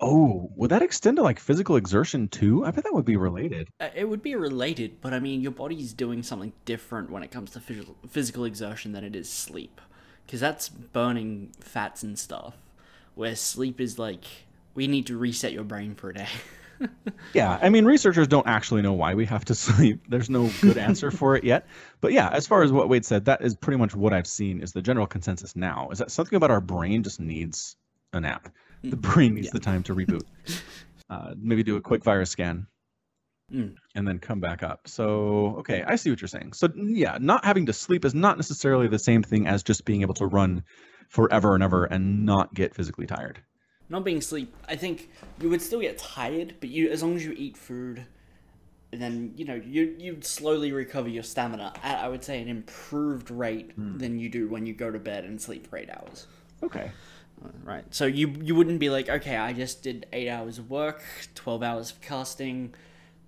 [0.02, 2.66] Oh, would that extend to like physical exertion too?
[2.66, 3.70] I bet that would be related.
[3.80, 7.32] Uh, It would be related, but I mean, your body's doing something different when it
[7.32, 9.80] comes to physical, physical exertion than it is sleep.
[10.26, 12.56] Because that's burning fats and stuff.
[13.16, 14.26] Where sleep is like,
[14.74, 16.28] we need to reset your brain for a day.
[17.34, 20.04] Yeah, I mean, researchers don't actually know why we have to sleep.
[20.10, 21.68] There's no good answer for it yet.
[22.02, 24.62] But yeah, as far as what Wade said, that is pretty much what I've seen
[24.62, 27.76] is the general consensus now is that something about our brain just needs
[28.14, 28.50] a nap.
[28.84, 29.52] The brain needs Yeah.
[29.54, 30.24] the time to reboot.
[31.10, 32.66] Uh, maybe do a quick virus scan
[33.54, 33.76] Mm.
[33.96, 34.88] and then come back up.
[34.88, 36.54] So, okay, I see what you're saying.
[36.54, 40.04] So, yeah, not having to sleep is not necessarily the same thing as just being
[40.04, 40.64] able to run
[41.10, 43.42] forever and ever and not get physically tired.
[43.90, 45.10] Not being sleep, I think
[45.42, 48.06] you would still get tired, but you, as long as you eat food,
[48.92, 53.30] then you know you you'd slowly recover your stamina at I would say an improved
[53.32, 56.28] rate than you do when you go to bed and sleep for eight hours.
[56.64, 56.90] Okay.
[57.64, 57.84] Right.
[57.94, 61.04] So you you wouldn't be like, okay, I just did eight hours of work,
[61.36, 62.74] twelve hours of casting,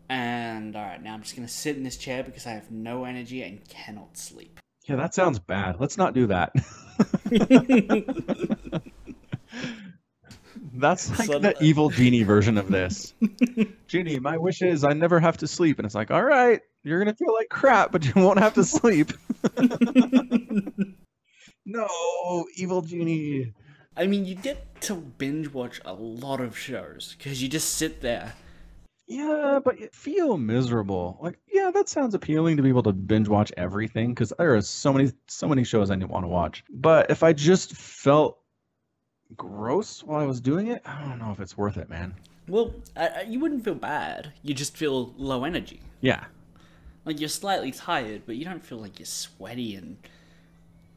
[0.09, 3.05] and all right, now I'm just gonna sit in this chair because I have no
[3.05, 4.59] energy and cannot sleep.
[4.87, 5.79] Yeah, that sounds bad.
[5.79, 6.51] Let's not do that.
[10.75, 13.13] That's like So- the evil genie version of this.
[13.87, 15.79] genie, my wish is I never have to sleep.
[15.79, 18.55] And it's like, all right, you're going to feel like crap, but you won't have
[18.55, 19.11] to sleep.
[21.65, 23.53] no, evil genie.
[23.95, 28.01] I mean, you get to binge watch a lot of shows because you just sit
[28.01, 28.33] there.
[29.05, 31.17] Yeah, but you feel miserable.
[31.21, 34.61] Like, yeah, that sounds appealing to be able to binge watch everything because there are
[34.61, 36.63] so many, so many shows I want to watch.
[36.69, 38.39] But if I just felt
[39.35, 42.15] gross while I was doing it, I don't know if it's worth it, man.
[42.47, 44.31] Well, uh, you wouldn't feel bad.
[44.41, 45.81] You just feel low energy.
[46.01, 46.25] Yeah,
[47.05, 49.97] Like you're slightly tired, but you don't feel like you're sweaty and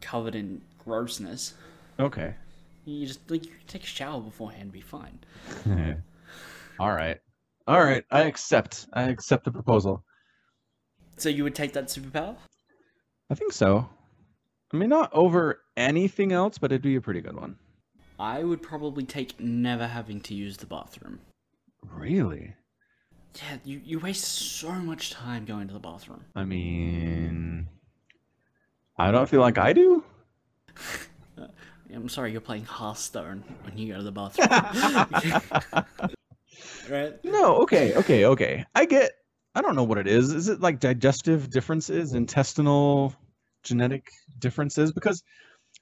[0.00, 1.54] covered in grossness.
[2.00, 2.34] okay.
[2.86, 5.18] You just like you take a shower beforehand, be fine.
[6.78, 7.18] All right,
[7.66, 8.04] all right.
[8.10, 8.86] I accept.
[8.92, 10.04] I accept the proposal.
[11.16, 12.36] So you would take that superpower?
[13.30, 13.88] I think so.
[14.72, 17.56] I mean, not over anything else, but it'd be a pretty good one.
[18.18, 21.20] I would probably take never having to use the bathroom.
[21.82, 22.54] Really?
[23.34, 26.24] Yeah, you, you waste so much time going to the bathroom.
[26.34, 27.68] I mean,
[28.96, 30.04] I don't feel like I do.
[31.94, 35.86] I'm sorry, you're playing Hearthstone when you go to the bathroom.
[36.90, 37.24] right?
[37.24, 38.64] No, okay, okay, okay.
[38.74, 39.12] I get.
[39.54, 40.32] I don't know what it is.
[40.32, 43.14] Is it like digestive differences, intestinal,
[43.62, 44.92] genetic differences?
[44.92, 45.22] Because,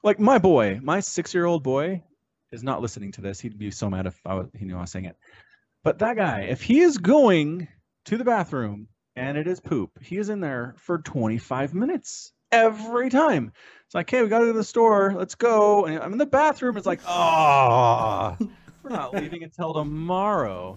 [0.02, 2.02] like my boy, my six-year-old boy,
[2.52, 3.40] is not listening to this.
[3.40, 5.16] He'd be so mad if I was, he knew I was saying it.
[5.82, 7.68] But that guy, if he is going
[8.06, 13.10] to the bathroom and it is poop, he is in there for 25 minutes every
[13.10, 13.52] time.
[13.86, 15.14] It's like, hey, we got to go to the store.
[15.16, 15.86] Let's go.
[15.86, 16.76] And I'm in the bathroom.
[16.76, 18.36] It's like, oh,
[18.82, 20.76] we're not leaving until tomorrow.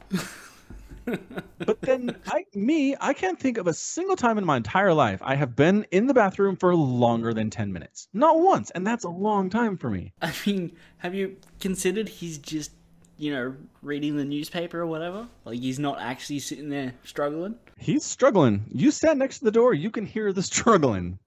[1.59, 5.21] but then I me, I can't think of a single time in my entire life
[5.23, 8.09] I have been in the bathroom for longer than 10 minutes.
[8.11, 10.11] Not once, and that's a long time for me.
[10.21, 12.71] I mean, have you considered he's just,
[13.17, 15.29] you know, reading the newspaper or whatever?
[15.45, 17.55] Like he's not actually sitting there struggling?
[17.77, 18.65] He's struggling.
[18.69, 21.19] You sat next to the door, you can hear the struggling.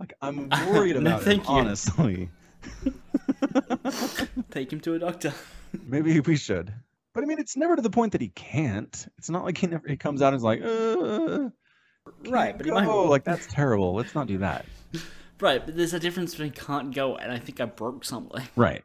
[0.00, 1.54] Like I'm worried No, about thank it, you.
[1.54, 2.30] honestly.
[4.50, 5.32] Take him to a doctor.
[5.86, 6.72] Maybe we should.
[7.14, 9.06] But I mean, it's never to the point that he can't.
[9.18, 11.48] It's not like he never he comes out and is like, uh,
[12.28, 12.86] Right, but might.
[12.86, 13.94] like that's terrible.
[13.94, 14.66] Let's not do that.
[15.38, 18.42] Right, but there's a difference between can't go and I think I broke something.
[18.56, 18.82] Right.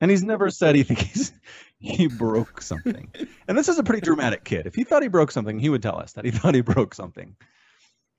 [0.00, 1.30] And he's never said he thinks
[1.78, 3.08] he broke something.
[3.46, 4.66] And this is a pretty dramatic kid.
[4.66, 6.94] If he thought he broke something, he would tell us that he thought he broke
[6.96, 7.36] something.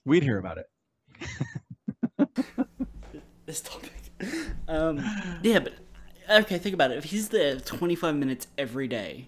[0.05, 0.67] We'd hear about it.
[3.49, 3.91] This topic.
[4.67, 5.03] Um,
[5.41, 5.73] yeah, but
[6.29, 6.99] okay, think about it.
[6.99, 9.27] If he's there 25 minutes every day,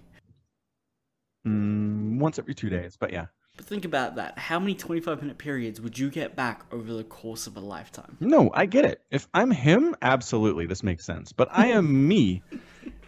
[1.48, 3.26] Mm, once every two days, but yeah.
[3.58, 4.38] but think about that.
[4.38, 8.16] How many 25 minute periods would you get back over the course of a lifetime?
[8.20, 9.02] No, I get it.
[9.10, 11.32] If I'm him, absolutely, this makes sense.
[11.32, 12.44] But I am me.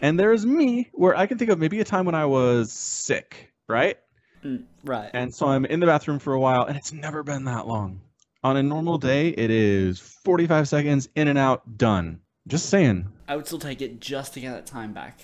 [0.01, 3.53] And there's me where I can think of maybe a time when I was sick,
[3.69, 3.97] right?
[4.43, 5.11] Mm, right.
[5.13, 8.01] And so I'm in the bathroom for a while, and it's never been that long.
[8.43, 12.19] On a normal day, it is 45 seconds, in and out, done.
[12.45, 13.07] Just saying.
[13.27, 15.21] I would still take it just to get that time back.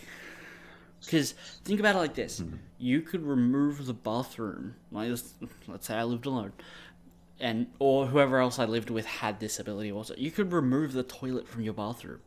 [1.01, 1.33] Because
[1.65, 2.55] think about it like this: hmm.
[2.77, 4.75] you could remove the bathroom.
[4.91, 5.33] Like let's,
[5.67, 6.53] let's say I lived alone,
[7.39, 10.13] and or whoever else I lived with had this ability also.
[10.17, 12.19] You could remove the toilet from your bathroom,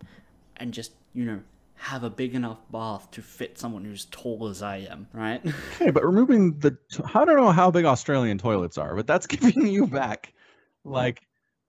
[0.57, 1.41] and just you know
[1.77, 5.07] have a big enough bath to fit someone who's tall as I am.
[5.13, 5.43] Right?
[5.75, 6.73] Okay, but removing the.
[6.91, 10.35] T- I don't know how big Australian toilets are, but that's giving you back
[10.85, 11.23] like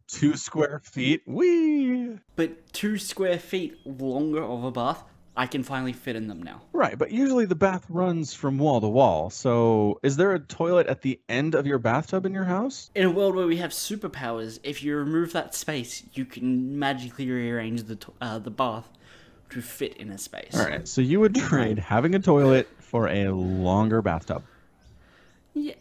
[0.08, 1.22] two square feet.
[1.26, 2.20] Wee!
[2.36, 5.04] but two square feet longer of a bath
[5.36, 6.62] I can finally fit in them now.
[6.74, 9.32] Right, but usually the bath runs from wall to wall.
[9.32, 12.92] So, is there a toilet at the end of your bathtub in your house?
[12.94, 17.30] In a world where we have superpowers, if you remove that space, you can magically
[17.30, 18.88] rearrange the to- uh, the bath
[19.50, 20.54] to fit in a space.
[20.54, 24.44] All right, so you would trade having a toilet for a longer bathtub.
[25.56, 25.74] Yeah,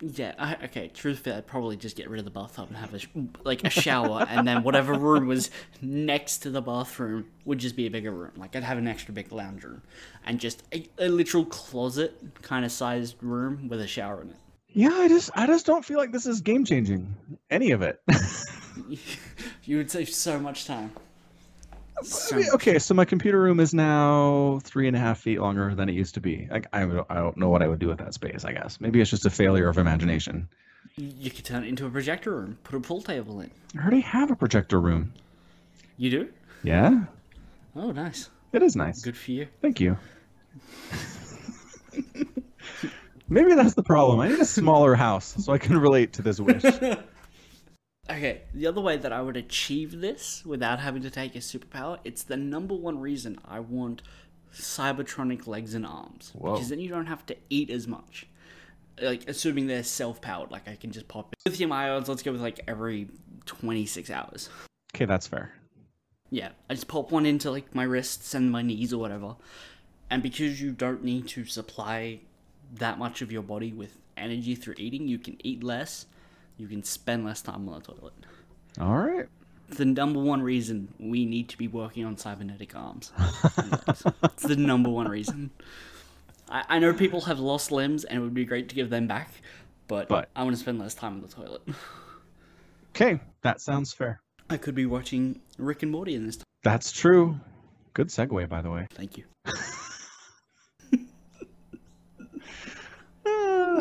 [0.00, 0.34] yeah.
[0.38, 0.90] I, okay.
[0.92, 3.08] Truthfully, I'd probably just get rid of the bathtub and have a sh-
[3.44, 5.50] like a shower, and then whatever room was
[5.82, 8.32] next to the bathroom would just be a bigger room.
[8.36, 9.82] Like I'd have an extra big lounge room,
[10.24, 14.36] and just a, a literal closet kind of sized room with a shower in it.
[14.72, 17.14] Yeah, I just I just don't feel like this is game changing.
[17.50, 18.00] Any of it.
[19.64, 20.92] you would save so much time.
[22.02, 25.88] So okay, so my computer room is now three and a half feet longer than
[25.88, 26.48] it used to be.
[26.50, 28.44] Like I, I don't know what I would do with that space.
[28.44, 30.48] I guess maybe it's just a failure of imagination.
[30.96, 33.50] You could turn it into a projector room, put a pool table in.
[33.78, 35.12] I already have a projector room.
[35.96, 36.28] You do?
[36.62, 37.04] Yeah,
[37.76, 38.28] Oh, nice.
[38.52, 39.02] it is nice.
[39.02, 39.46] Good for you.
[39.62, 39.96] Thank you.
[43.28, 44.20] maybe that's the problem.
[44.20, 46.62] I need a smaller house so I can relate to this wish.
[48.10, 51.98] Okay, the other way that I would achieve this without having to take a superpower,
[52.02, 54.02] it's the number one reason I want
[54.52, 56.32] Cybertronic legs and arms.
[56.34, 56.54] Whoa.
[56.54, 58.26] Because then you don't have to eat as much.
[59.00, 62.40] Like, assuming they're self powered, like I can just pop lithium ions, let's go with
[62.40, 63.08] like every
[63.46, 64.50] 26 hours.
[64.94, 65.52] Okay, that's fair.
[66.30, 69.36] Yeah, I just pop one into like my wrists and my knees or whatever.
[70.10, 72.20] And because you don't need to supply
[72.74, 76.06] that much of your body with energy through eating, you can eat less,
[76.60, 78.12] you can spend less time on the toilet.
[78.78, 79.26] All right.
[79.70, 83.12] The number one reason we need to be working on cybernetic arms.
[84.24, 85.50] it's the number one reason.
[86.50, 89.06] I, I know people have lost limbs and it would be great to give them
[89.06, 89.30] back,
[89.88, 91.62] but, But- I want to spend less time on the toilet.
[92.94, 94.20] Okay, that sounds fair.
[94.50, 96.44] I could be watching Rick and Morty in this time.
[96.64, 97.38] That's true.
[97.94, 98.86] Good segue, by the way.
[98.90, 99.24] Thank you.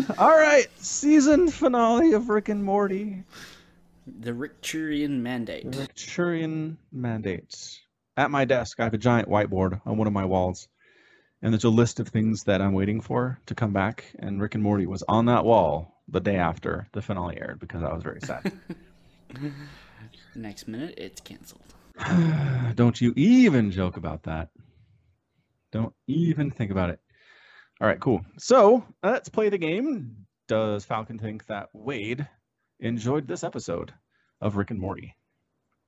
[0.18, 3.24] all right, season finale of Rick and Morty.
[4.08, 5.72] The Rickchurian Mandate.
[5.72, 7.80] The Arcturian mandate.
[8.18, 10.68] At my desk, I have a giant whiteboard on one of my walls,
[11.42, 14.06] and there's a list of things that I'm waiting for to come back.
[14.20, 17.84] And Rick and Morty was on that wall the day after the finale aired because
[17.84, 18.52] I was very sad.
[20.36, 21.74] Next minute, it's canceled.
[22.76, 24.50] Don't you even joke about that.
[25.72, 27.00] Don't even think about it.
[27.82, 28.26] All right, cool.
[28.38, 30.26] So let's play the game.
[30.50, 32.28] Does Falcon think that Wade
[32.82, 33.94] enjoyed this episode
[34.42, 35.16] of Rick and Morty?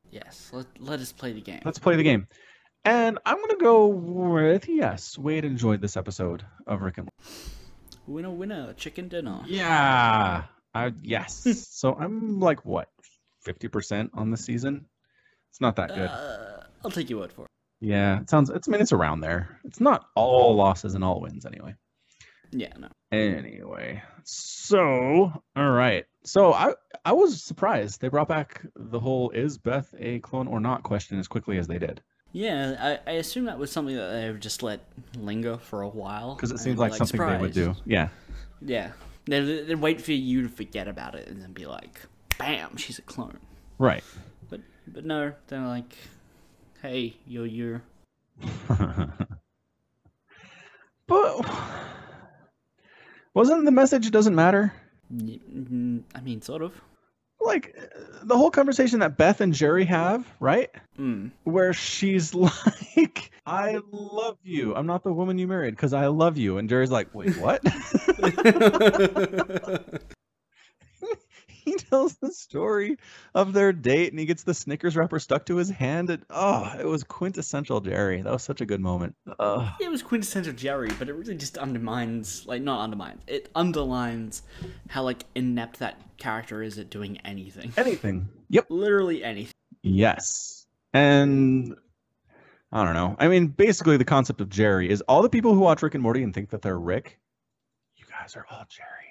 [0.10, 1.62] Yes, let, let us play the game.
[1.66, 2.28] Let's play the game.
[2.86, 7.42] And I'm going to go with yes, Wade enjoyed this episode of Rick and Morty.
[8.08, 9.42] Winner, winner, chicken dinner.
[9.46, 10.44] Yeah.
[10.74, 11.68] I, yes.
[11.70, 12.88] so I'm like, what,
[13.46, 14.86] 50% on the season?
[15.50, 16.10] It's not that good.
[16.10, 17.52] Uh, I'll take your word for it.
[17.82, 18.52] Yeah, it sounds.
[18.52, 18.68] It's.
[18.68, 19.60] I mean, it's around there.
[19.66, 21.74] It's not all losses and all wins anyway.
[22.52, 22.90] Yeah, no.
[23.12, 26.06] Anyway, so all right.
[26.24, 26.74] So I
[27.06, 31.18] I was surprised they brought back the whole "Is Beth a clone or not?" question
[31.20, 32.02] as quickly as they did
[32.34, 34.82] Yeah, I, I assume that was something that they would just let
[35.18, 36.36] linger for a while.
[36.36, 37.76] because it seems be like something they would do.
[37.86, 38.10] Yeah.
[38.62, 38.92] Yeah.
[39.26, 42.02] They'd, they'd wait for you to forget about it and then be like,
[42.38, 43.38] bam, she's a clone.
[43.78, 44.04] Right.
[44.50, 45.96] But but no, they're like,
[46.82, 47.82] hey, you're you.
[51.08, 51.46] but
[53.34, 54.74] wasn't the message "It doesn't matter"?
[55.14, 56.74] Mm, I mean, sort of.
[57.40, 57.76] Like
[58.24, 60.70] the whole conversation that Beth and Jerry have, right?
[61.00, 61.32] Mm.
[61.44, 62.36] where she's
[62.96, 64.76] like, I love you.
[64.76, 66.60] I'm not the woman you married because I love you.
[66.60, 67.64] And Jerry's like, wait, what?
[71.66, 72.98] he tells the story
[73.36, 76.10] of their date and he gets the Snickers wrapper stuck to his hand.
[76.10, 78.22] And oh, it was quintessential Jerry.
[78.22, 79.16] That was such a good moment.
[79.40, 79.70] Ugh.
[79.80, 84.44] It was quintessential Jerry, but it really just undermines, like, not undermines, it underlines
[84.90, 87.74] how, like, inept that character is at doing anything.
[87.78, 88.30] Anything.
[88.50, 88.68] Yep.
[88.70, 89.54] Literally anything.
[89.84, 90.66] Yes.
[90.94, 91.76] And
[92.72, 93.16] I don't know.
[93.20, 96.04] I mean, basically, the concept of Jerry is all the people who watch Rick and
[96.04, 97.20] Morty and think that they're Rick,
[97.98, 99.11] you guys are all Jerry's.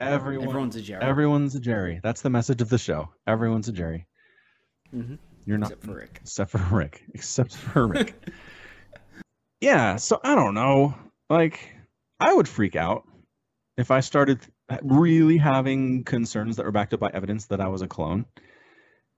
[0.00, 1.02] Everyone, Everyone's a Jerry.
[1.02, 2.00] everyone's a Jerry.
[2.02, 3.08] That's the message of the show.
[3.26, 4.06] Everyone's a Jerry.
[4.92, 6.18] hmm You're not Except for Rick.
[6.22, 7.04] except for Rick.
[7.14, 8.14] Except for Rick.
[9.60, 9.96] yeah.
[9.96, 10.94] So I don't know.
[11.28, 11.58] Like,
[12.20, 13.02] I would freak out
[13.76, 14.40] if I started
[14.82, 18.26] really having concerns that were backed up by evidence that I was a clone.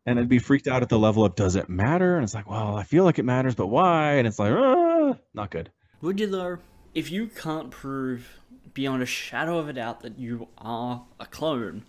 [0.06, 2.16] And I'd be freaked out at the level of does it matter?
[2.16, 4.14] And it's like, well, I feel like it matters, but why?
[4.14, 5.70] And it's like, ah, not good.
[6.00, 6.58] Would you, though?
[6.94, 8.39] If you can't prove
[8.74, 11.84] beyond a shadow of a doubt that you are a clone,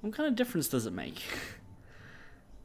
[0.00, 1.22] what kind of difference does it make?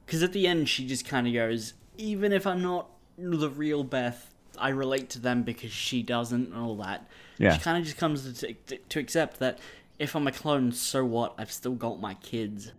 [0.05, 3.83] Because at the end, she just kind of goes, even if I'm not the real
[3.83, 7.09] Beth, I relate to them because she doesn't and all that.
[7.39, 7.53] Yeah.
[7.55, 9.57] She kind of just comes to, to, to accept that
[9.97, 11.33] if I'm a clone, so what?
[11.39, 12.71] I've still got my kids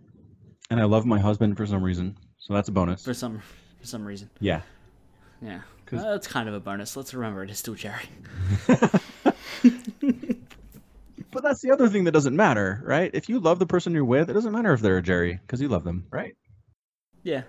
[0.69, 3.03] And I love my husband for some reason, so that's a bonus.
[3.03, 3.39] for some
[3.79, 4.29] for some reason.
[4.39, 4.61] Yeah.
[5.41, 6.95] Yeah, 'Cause- Uh, that's kind of a bonus.
[6.95, 8.07] Let's remember it is still Jerry.
[11.37, 13.11] But that's the other thing that doesn't matter, right?
[13.13, 15.61] If you love the person you're with, it doesn't matter if they're a Jerry because
[15.61, 16.35] you love them, right?
[17.21, 17.43] Yeah.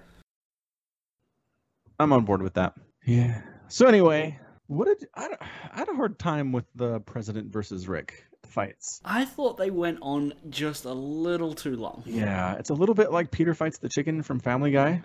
[1.99, 2.75] I'm on board with that.
[3.07, 3.41] Yeah.
[3.69, 5.29] So anyway, what did I,
[5.73, 9.01] I had a hard time with the president versus Rick fights.
[9.07, 12.03] I thought they went on just a little too long.
[12.05, 15.01] Yeah, it's a little bit like Peter fights the chicken from Family Guy,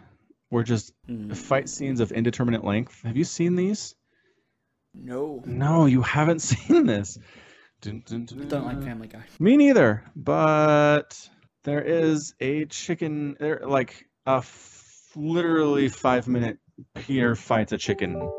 [0.50, 3.02] where just Mm, fight scenes of indeterminate length.
[3.04, 3.96] Have you seen these?
[4.94, 7.18] no, No, you haven't seen this.
[7.84, 8.82] Dun, dun, dun, don't like.
[8.82, 9.24] Family Guy.
[9.40, 10.06] Me neither.
[10.16, 11.20] But
[11.66, 13.36] there is a chicken.
[13.38, 16.60] There, like a f- literally five minute
[16.96, 18.32] Peter fights a chicken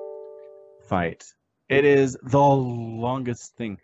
[0.88, 1.26] fight.
[1.68, 3.80] It is the longest thing,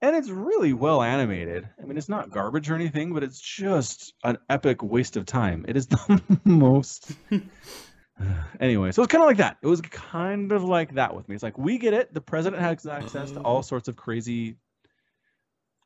[0.00, 1.68] and it's really well animated.
[1.82, 5.64] I mean, it's not garbage or anything, but it's just an epic waste of time.
[5.66, 7.16] It is the most.
[8.60, 9.56] anyway, so it's kind of like that.
[9.60, 11.34] It was kind of like that with me.
[11.34, 12.14] It's like we get it.
[12.14, 14.54] The president has access to all sorts of crazy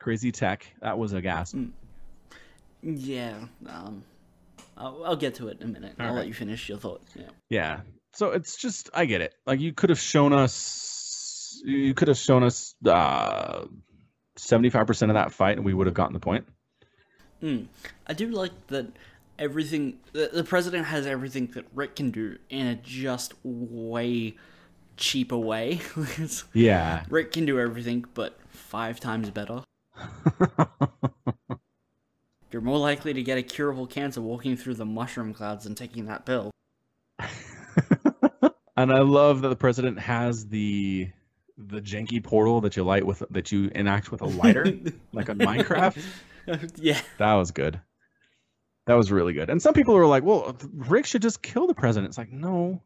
[0.04, 0.66] crazy tech.
[0.82, 1.54] That was a gas.
[2.82, 3.36] Yeah.
[3.66, 4.04] Um,
[4.76, 5.94] I'll, I'll get to it in a minute.
[5.98, 6.18] I'll Alright.
[6.18, 7.00] let you finish your thought.
[7.16, 7.30] Yeah.
[7.48, 7.80] Yeah.
[8.12, 9.34] So it's just I get it.
[9.46, 13.64] Like you could have shown us you could have shown us uh
[14.36, 16.46] 75% of that fight and we would have gotten the point.
[17.42, 17.66] Mm.
[18.06, 18.88] I do like that
[19.38, 20.00] everything.
[20.12, 24.34] The, the president has everything that Rick can do in a just way
[24.98, 25.80] cheaper way.
[26.52, 27.04] Yeah.
[27.08, 29.62] Rick can do everything, but five times better.
[32.50, 36.06] You're more likely to get a curable cancer walking through the mushroom clouds than taking
[36.06, 36.50] that pill.
[38.76, 41.10] and I love that the president has the
[41.56, 44.64] the janky portal that you light with that you enact with a lighter
[45.12, 46.02] like on Minecraft.
[46.76, 47.00] yeah.
[47.18, 47.80] That was good.
[48.86, 49.50] That was really good.
[49.50, 52.10] And some people are like, well, Rick should just kill the president.
[52.10, 52.82] It's like, no.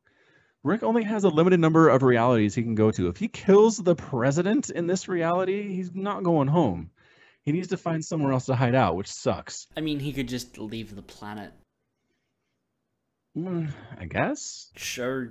[0.63, 3.09] Rick only has a limited number of realities he can go to.
[3.09, 6.91] If he kills the president in this reality, he's not going home.
[7.49, 9.69] He needs to find somewhere else to hide out, which sucks.
[9.75, 11.51] I mean, he could just leave the planet.
[13.35, 14.71] Mm, I guess.
[14.77, 15.29] Show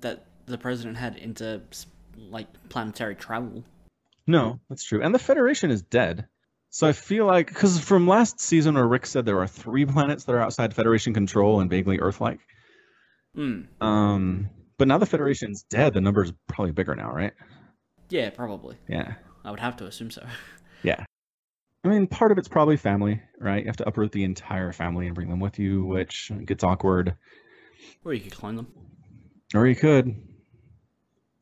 [0.00, 1.60] that the president had into
[2.16, 3.64] like planetary travel.
[4.26, 5.02] No, that's true.
[5.02, 6.26] And the Federation is dead.
[6.70, 10.24] So I feel like, because from last season where Rick said there are three planets
[10.24, 12.40] that are outside Federation control and vaguely Earth-like,
[13.34, 13.64] Hmm.
[13.78, 14.48] um,
[14.78, 15.92] but now the Federation's dead.
[15.92, 17.34] The number's probably bigger now, right?
[18.08, 18.78] Yeah, probably.
[18.88, 19.16] Yeah.
[19.44, 20.24] I would have to assume so.
[21.84, 23.60] I mean, part of it's probably family, right?
[23.60, 27.16] You have to uproot the entire family and bring them with you, which gets awkward.
[28.04, 28.68] Or you could clone them.
[29.54, 30.14] Or you could.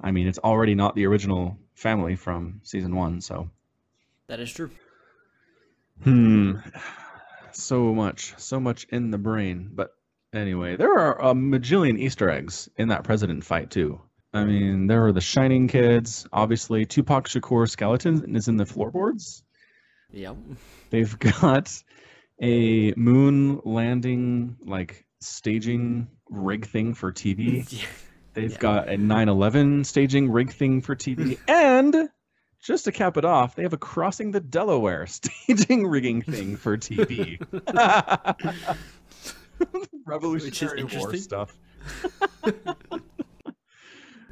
[0.01, 3.51] I mean, it's already not the original family from season one, so.
[4.29, 4.71] That is true.
[6.05, 6.53] Hmm.
[7.53, 9.71] So much, so much in the brain.
[9.75, 9.95] But
[10.33, 14.01] anyway, there are a majillion Easter eggs in that president fight, too.
[14.33, 16.27] I mean, there are the Shining Kids.
[16.33, 19.43] Obviously, Tupac Shakur skeleton is in the floorboards.
[20.13, 20.37] Yep.
[20.91, 21.83] They've got
[22.43, 27.67] a moon landing like staging rig thing for TV.
[27.81, 27.87] Yeah.
[28.33, 28.59] They've Yeah.
[28.59, 32.09] got a 9/11 staging rig thing for TV, and
[32.63, 36.77] just to cap it off, they have a crossing the Delaware staging rigging thing for
[36.79, 37.39] TV.
[40.07, 41.59] Revolutionary War stuff.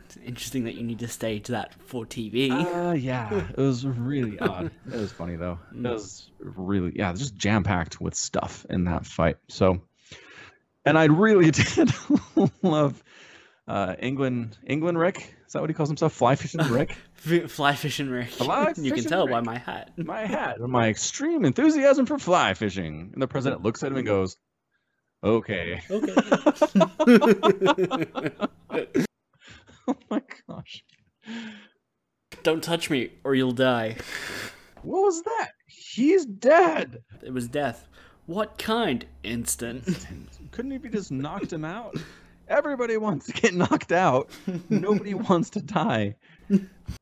[0.09, 2.51] It's interesting that you need to stage that for TV.
[2.51, 4.71] Uh, yeah, it was really odd.
[4.87, 5.59] It was funny though.
[5.71, 5.93] It Mm.
[5.93, 9.37] was really yeah, just jam packed with stuff in that fight.
[9.49, 9.83] So,
[10.87, 11.91] and I really did
[12.63, 13.05] love
[13.67, 14.57] uh, England.
[14.67, 16.15] England Rick is that what he calls himself?
[16.15, 16.93] Fly fishing Rick.
[17.49, 18.31] Fly fishing Rick.
[18.31, 19.91] Fly you can tell by my hat.
[19.99, 23.11] My hat, and my extreme enthusiasm for fly fishing.
[23.13, 24.39] And the president looks at him and goes,
[25.23, 26.15] "Okay." Okay.
[29.95, 30.85] Oh my gosh,
[32.43, 33.97] Don't touch me or you'll die.
[34.83, 35.51] what was that?
[35.67, 37.03] He's dead.
[37.23, 37.89] It was death.
[38.27, 39.07] What kind?
[39.23, 40.07] Instant.
[40.51, 41.97] Couldn't he be just knocked him out?
[42.49, 44.31] Everybody wants to get knocked out.
[44.69, 46.17] Nobody wants to die.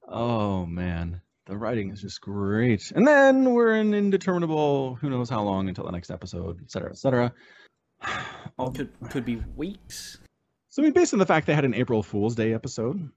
[0.08, 2.92] Oh man, the writing is just great.
[2.94, 6.90] And then we're in indeterminable, who knows how long until the next episode, et cetera,
[6.90, 7.32] et cetera.
[8.58, 10.18] All- Could could be weeks.
[10.76, 13.08] So I mean, based on the fact they had an April Fool's Day episode,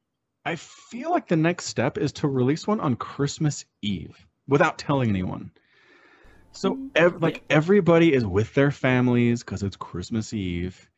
[0.45, 4.16] I feel like the next step is to release one on Christmas Eve
[4.47, 5.51] without telling anyone.
[6.53, 10.89] So ev- like everybody is with their families because it's Christmas Eve,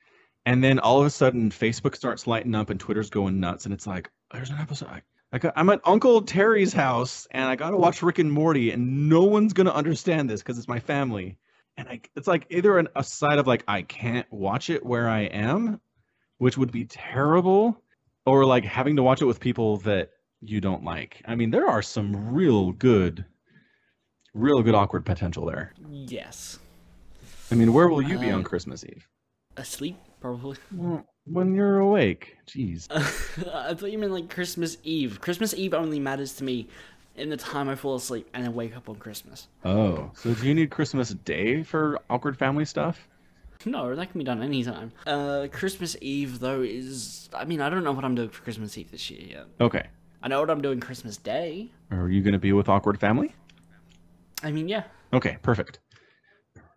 [0.46, 3.74] and then all of a sudden Facebook starts lighting up and Twitter's going nuts, and
[3.74, 5.02] it's like, there's an episode.
[5.34, 8.70] I, got, I'm at Uncle Terry's house and I got to watch Rick and Morty,
[8.70, 11.40] and no one's gonna understand this because it's my family.
[11.76, 15.10] And I, it's like either an, a side of like I can't watch it where
[15.10, 15.82] I am,
[16.42, 17.80] which would be terrible,
[18.26, 20.10] or like having to watch it with people that
[20.42, 21.22] you don't like.
[21.28, 23.24] I mean, there are some real good,
[24.34, 25.72] real good awkward potential there.
[25.88, 26.58] Yes.
[27.52, 29.08] I mean, where will you be on Um, Christmas Eve?
[29.56, 30.58] Asleep, probably.
[30.74, 32.38] Well, When you're awake.
[32.48, 32.88] Jeez.
[32.92, 35.22] I thought you meant like Christmas Eve.
[35.22, 36.68] Christmas Eve only matters to me
[37.18, 39.48] in the time I fall asleep and I wake up on Christmas.
[39.64, 43.08] Oh, so do you need Christmas Day for awkward family stuff?
[43.66, 44.92] No, that can be done anytime.
[45.06, 47.30] Uh, Christmas Eve though is.
[47.34, 49.46] I mean, I don't know what I'm doing for Christmas Eve this year yet.
[49.60, 49.88] Okay.
[50.24, 51.72] I know what I'm doing Christmas Day.
[51.90, 53.34] Are you going to be with awkward family?
[54.44, 54.84] I mean, yeah.
[55.14, 55.80] Okay, perfect.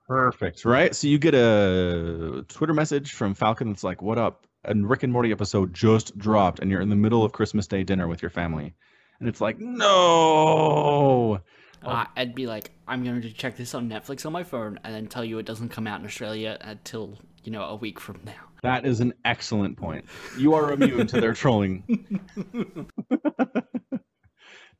[0.09, 0.64] Perfect.
[0.64, 0.95] Right?
[0.95, 4.47] So you get a Twitter message from Falcon that's like, "What up?
[4.64, 7.85] A Rick and Morty episode just dropped and you're in the middle of Christmas Day
[7.85, 8.74] dinner with your family."
[9.20, 11.41] And it's like, "No!"
[11.85, 14.95] Uh, I'd be like, I'm going to check this on Netflix on my phone and
[14.95, 18.20] then tell you it doesn't come out in Australia until, you know, a week from
[18.24, 18.32] now.
[18.62, 20.07] That is an excellent point.
[20.39, 21.85] You are immune to their trolling.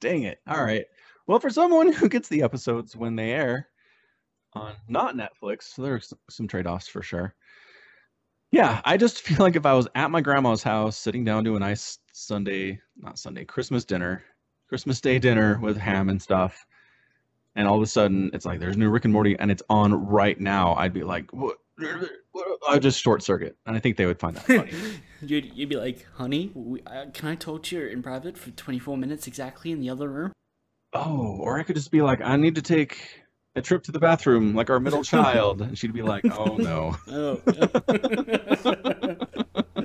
[0.01, 0.41] Dang it.
[0.47, 0.87] All right.
[1.27, 3.69] Well, for someone who gets the episodes when they air
[4.55, 7.35] on not Netflix, so there's some trade offs for sure.
[8.51, 11.57] Yeah, I just feel like if I was at my grandma's house sitting down to
[11.57, 14.23] a nice Sunday, not Sunday, Christmas dinner,
[14.69, 16.65] Christmas Day dinner with ham and stuff,
[17.57, 19.93] and all of a sudden it's like there's new Rick and Morty and it's on
[20.07, 21.59] right now, I'd be like, what?
[22.69, 23.57] I'd just short circuit.
[23.67, 24.73] And I think they would find that funny.
[25.23, 28.51] You'd, you'd be like, honey, we, uh, can I talk to you in private for
[28.51, 30.33] 24 minutes exactly in the other room?
[30.95, 33.25] oh, or I could just be like, I need to take
[33.57, 35.61] a trip to the bathroom like our middle child.
[35.63, 36.97] And she'd be like, oh no.
[37.09, 37.41] Oh.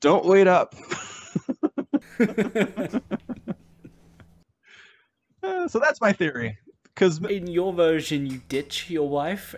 [0.00, 0.74] Don't wait up.
[5.42, 6.58] Uh, so that's my theory.
[6.84, 9.54] Because, in your version, you ditch your wife.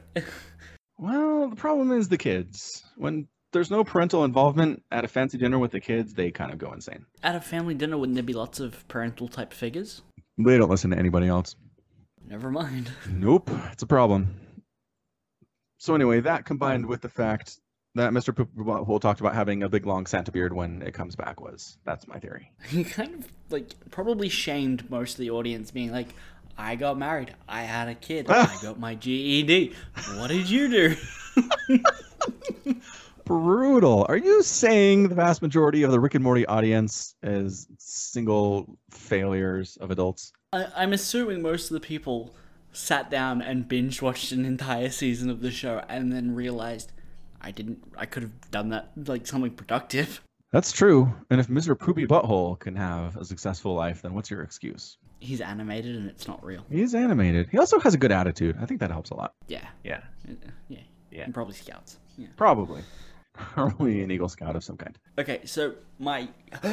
[0.99, 2.85] well, the problem is the kids.
[2.97, 6.59] When there's no parental involvement at a fancy dinner with the kids, they kind of
[6.59, 7.05] go insane.
[7.23, 10.03] At a family dinner, wouldn't there be lots of parental type figures?
[10.39, 11.55] They don't listen to anybody else.
[12.27, 12.91] Never mind.
[13.11, 14.35] Nope, it's a problem.
[15.79, 17.59] So anyway, that combined with the fact
[17.95, 18.35] that Mr.
[18.35, 22.09] Poop talked about having a big long Santa beard when it comes back was that's
[22.09, 22.51] my theory.
[22.69, 26.09] He kind of like probably shamed most of the audience, being like,
[26.57, 29.75] "I got married, I had a kid, I got my GED.
[30.17, 30.97] What did you do?"
[33.25, 34.05] Brutal.
[34.09, 39.79] Are you saying the vast majority of the Rick and Morty audience is single failures
[39.81, 40.33] of adults?
[40.53, 42.35] I, I'm assuming most of the people
[42.73, 46.93] sat down and binge watched an entire season of the show and then realized
[47.43, 47.83] I didn't.
[47.97, 50.23] I could have done that like something productive.
[50.53, 51.13] That's true.
[51.31, 51.79] And if Mr.
[51.79, 54.99] Poopy Butthole can have a successful life, then what's your excuse?
[55.19, 56.65] He's animated and it's not real.
[56.71, 57.49] He's animated.
[57.51, 58.57] He also has a good attitude.
[58.61, 59.33] I think that helps a lot.
[59.49, 60.01] Yeah, Yeah.
[60.69, 60.79] Yeah,
[61.11, 61.23] Yeah.
[61.25, 61.99] And probably scouts.
[62.19, 62.27] Yeah.
[62.37, 62.83] Probably.
[63.35, 64.99] Probably an Eagle Scout of some kind.
[65.19, 66.29] Okay, so my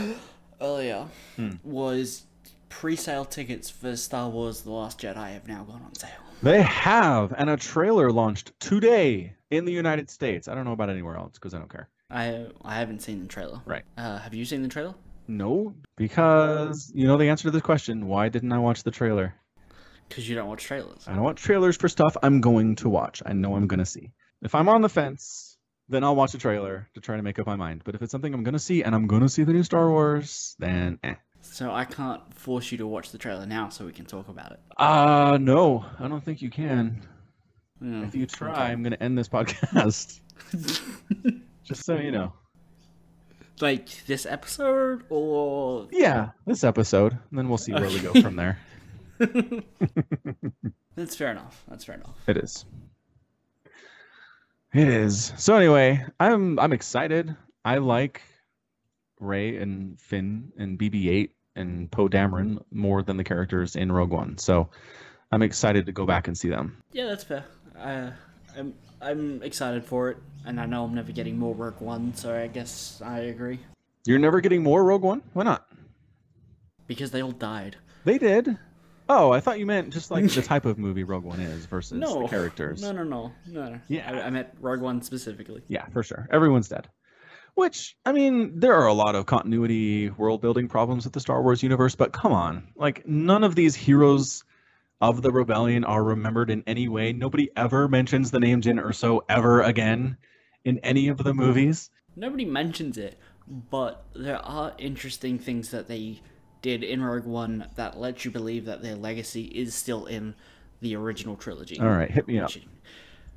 [0.61, 1.07] earlier
[1.37, 1.51] Hmm.
[1.63, 2.23] was
[2.69, 6.09] pre-sale tickets for Star Wars: The Last Jedi have now gone on sale.
[6.43, 10.47] They have, and a trailer launched today in the United States.
[10.47, 11.89] I don't know about anywhere else because I don't care.
[12.09, 13.61] I I haven't seen the trailer.
[13.65, 13.83] Right.
[13.97, 14.95] Uh, have you seen the trailer?
[15.27, 18.07] No, because you know the answer to this question.
[18.07, 19.35] Why didn't I watch the trailer?
[20.07, 21.07] Because you don't watch trailers.
[21.07, 23.21] I don't watch trailers for stuff I'm going to watch.
[23.25, 24.11] I know I'm going to see.
[24.41, 27.45] If I'm on the fence, then I'll watch a trailer to try to make up
[27.45, 27.83] my mind.
[27.85, 29.61] But if it's something I'm going to see and I'm going to see the new
[29.63, 31.13] Star Wars, then eh.
[31.41, 34.51] So I can't force you to watch the trailer now, so we can talk about
[34.51, 34.59] it.
[34.77, 37.07] Uh, no, I don't think you can.
[37.81, 38.03] Yeah.
[38.03, 40.19] If you try, I'm going to end this podcast.
[41.63, 42.33] Just so you know.
[43.61, 47.13] like this episode, or Yeah, this episode.
[47.13, 48.59] And then we'll see where we go from there.
[50.95, 51.63] that's fair enough.
[51.67, 52.15] That's fair enough.
[52.27, 52.65] It is.
[54.73, 55.33] It is.
[55.37, 57.35] So anyway, I'm I'm excited.
[57.65, 58.21] I like
[59.19, 62.79] Rey and Finn and BB-8 and Poe Dameron mm-hmm.
[62.79, 64.37] more than the characters in Rogue One.
[64.37, 64.69] So
[65.31, 66.81] I'm excited to go back and see them.
[66.91, 67.45] Yeah, that's fair.
[67.79, 68.11] Uh,
[68.57, 72.35] I'm I'm excited for it, and I know I'm never getting more Rogue One, so
[72.35, 73.59] I guess I agree
[74.05, 75.21] You're never getting more Rogue One?
[75.33, 75.65] Why not?
[76.87, 77.77] because they all died.
[78.03, 78.57] They did.
[79.07, 81.91] Oh, I thought you meant just like the type of movie Rogue One is versus
[81.99, 82.81] No the characters.
[82.81, 83.69] No, no, no, no.
[83.69, 83.79] no.
[83.87, 84.11] Yeah.
[84.11, 85.61] I, I meant Rogue One specifically.
[85.67, 86.27] Yeah, for sure.
[86.31, 86.87] Everyone's dead.
[87.53, 91.41] Which, I mean, there are a lot of continuity, world building problems with the Star
[91.43, 92.67] Wars universe, but come on.
[92.75, 94.43] Like, none of these heroes
[95.01, 97.13] of the rebellion are remembered in any way.
[97.13, 100.17] Nobody ever mentions the name Jyn Erso ever again
[100.65, 101.89] in any of the movies.
[102.15, 106.21] Nobody mentions it, but there are interesting things that they
[106.61, 110.35] did in Rogue One that lets you believe that their legacy is still in
[110.81, 111.79] the original trilogy.
[111.79, 112.51] All right, hit me up.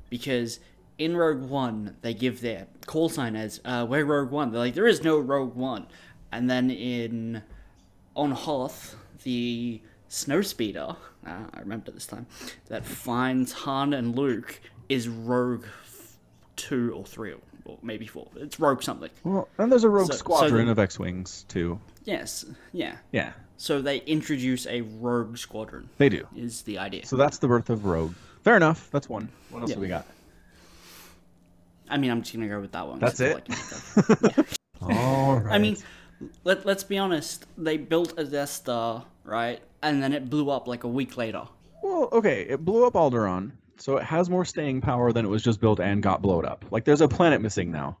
[0.09, 0.59] Because
[0.97, 4.73] in Rogue One, they give their call sign as uh, "We're Rogue One." They're like,
[4.75, 5.87] "There is no Rogue One,"
[6.31, 7.41] and then in
[8.15, 9.81] on Hoth, the
[10.13, 10.95] snowspeeder,
[11.25, 12.25] uh, I remember this time,
[12.67, 16.17] that finds Han and Luke is Rogue f-
[16.55, 17.33] two or three
[17.65, 18.27] or maybe four.
[18.35, 19.09] It's Rogue something.
[19.23, 21.79] Well, and there's a rogue So- so squadron the- of X-wings too.
[22.05, 22.97] Yes, yeah.
[23.11, 25.89] Yeah, So they introduce a Rogue squadron.
[25.97, 26.27] they do.
[26.35, 27.05] Is the idea?
[27.05, 28.13] So that's the birth of Rogue.
[28.43, 28.89] Fair enough.
[28.91, 29.29] That's one.
[29.49, 29.75] What else Yeah.
[29.75, 30.05] do we got?
[31.89, 32.99] I mean, I'm just gonna go with that one.
[32.99, 33.49] That's I it?
[33.49, 34.59] like it.
[34.81, 35.55] All right.
[35.55, 35.77] I mean,
[36.43, 37.45] let let's be honest.
[37.57, 41.43] They built a Death Star, right, and then it blew up like a week later.
[41.83, 42.41] well, okay.
[42.49, 45.79] It blew up Alderaan, so it has more staying power than it was just built
[45.79, 46.65] and got blown up.
[46.71, 47.99] Like there's a planet missing now.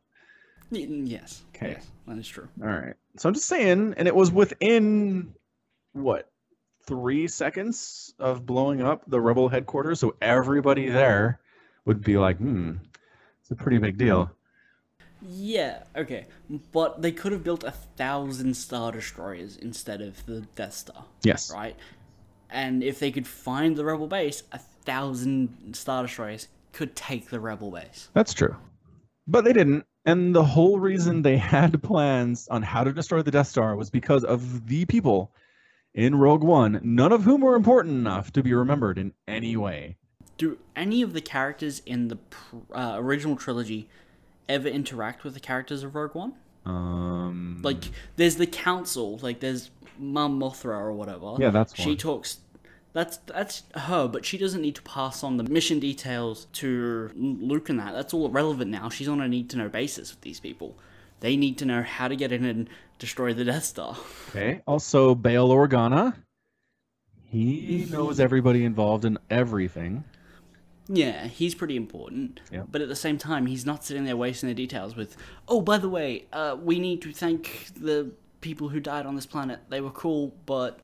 [0.71, 1.43] Y- Yes.
[1.53, 1.71] 'Kay.
[1.73, 2.47] Yes, that is true.
[2.61, 2.95] All right.
[3.17, 5.33] So I'm just saying, and it was within
[5.91, 6.31] what
[6.85, 9.99] three seconds of blowing up the rebel headquarters.
[9.99, 11.39] So everybody there
[11.85, 12.73] would be like, "Hmm,
[13.41, 14.31] it's a pretty big deal."
[15.27, 15.83] Yeah.
[15.95, 16.25] Okay.
[16.71, 21.51] But they could have built a thousand Star Destroyers instead of the Death Star, Yes.
[21.51, 21.75] right?
[22.49, 27.39] And if they could find the Rebel base, a thousand Star Destroyers could take the
[27.39, 28.09] Rebel base.
[28.13, 28.55] That's true.
[29.27, 29.85] But they didn't.
[30.05, 33.89] And the whole reason they had plans on how to destroy the Death Star was
[33.89, 35.31] because of the people
[35.93, 39.95] in Rogue One, none of whom were important enough to be remembered in any way.
[40.37, 43.87] Do any of the characters in the pr- uh, original trilogy
[44.49, 46.33] ever interact with the characters of Rogue One?
[46.65, 47.83] Um, Like,
[48.15, 49.69] there's the council, like there's
[49.99, 51.35] Mum Mothra or whatever.
[51.39, 51.97] Yeah, that's she one.
[51.97, 52.37] talks.
[52.93, 57.69] That's that's her, but she doesn't need to pass on the mission details to Luke
[57.69, 57.93] and that.
[57.93, 58.89] That's all relevant now.
[58.89, 60.75] She's on a need to know basis with these people.
[61.19, 62.69] They need to know how to get in and
[62.99, 63.97] destroy the Death Star.
[64.29, 64.61] okay.
[64.67, 66.15] Also, Bail Organa.
[67.25, 70.03] He knows everybody involved in everything.
[70.87, 72.41] Yeah, he's pretty important.
[72.51, 72.63] Yeah.
[72.69, 75.15] But at the same time, he's not sitting there wasting the details with,
[75.47, 78.11] oh, by the way, uh, we need to thank the
[78.41, 79.61] people who died on this planet.
[79.69, 80.79] They were cool, but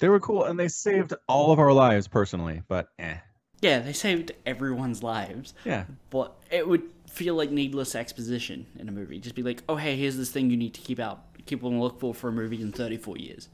[0.00, 2.62] They were cool, and they saved all of our lives personally.
[2.68, 3.16] But eh,
[3.62, 5.54] yeah, they saved everyone's lives.
[5.64, 5.84] yeah.
[6.10, 9.18] But it would feel like needless exposition in a movie.
[9.18, 11.72] Just be like, oh, hey, here's this thing you need to keep out, keep on
[11.72, 13.48] the look for for a movie in 34 years.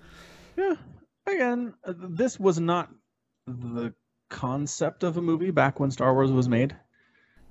[0.57, 0.75] Yeah.
[1.29, 2.91] Again, this was not
[3.47, 3.93] the
[4.29, 6.77] concept of a movie back when Star Wars was made.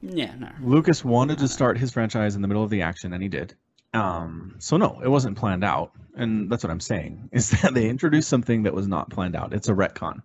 [0.02, 0.50] Yeah, no.
[0.62, 3.56] Lucas wanted to start his franchise in the middle of the action, and he did.
[3.94, 7.88] Um, so no, it wasn't planned out, and that's what I'm saying is that they
[7.88, 9.54] introduced something that was not planned out.
[9.54, 10.22] It's a retcon,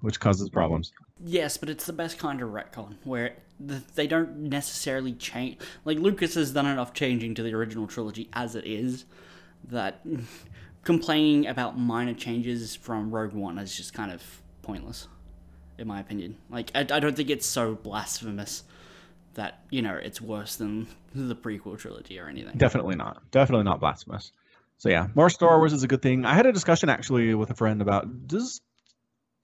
[0.00, 0.92] which causes problems.
[1.24, 5.58] Yes, but it's the best kind of retcon where the, they don't necessarily change.
[5.84, 9.04] Like Lucas has done enough changing to the original trilogy as it is
[9.68, 10.04] that
[10.84, 14.22] complaining about minor changes from Rogue One is just kind of
[14.62, 15.08] pointless,
[15.78, 16.36] in my opinion.
[16.50, 18.64] Like I, I don't think it's so blasphemous
[19.34, 22.56] that you know it's worse than the prequel trilogy or anything.
[22.56, 23.30] Definitely not.
[23.30, 24.32] Definitely not blasphemous.
[24.78, 26.24] So yeah, more Star Wars is a good thing.
[26.24, 28.60] I had a discussion actually with a friend about does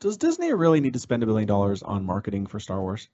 [0.00, 3.08] does Disney really need to spend a billion dollars on marketing for Star Wars?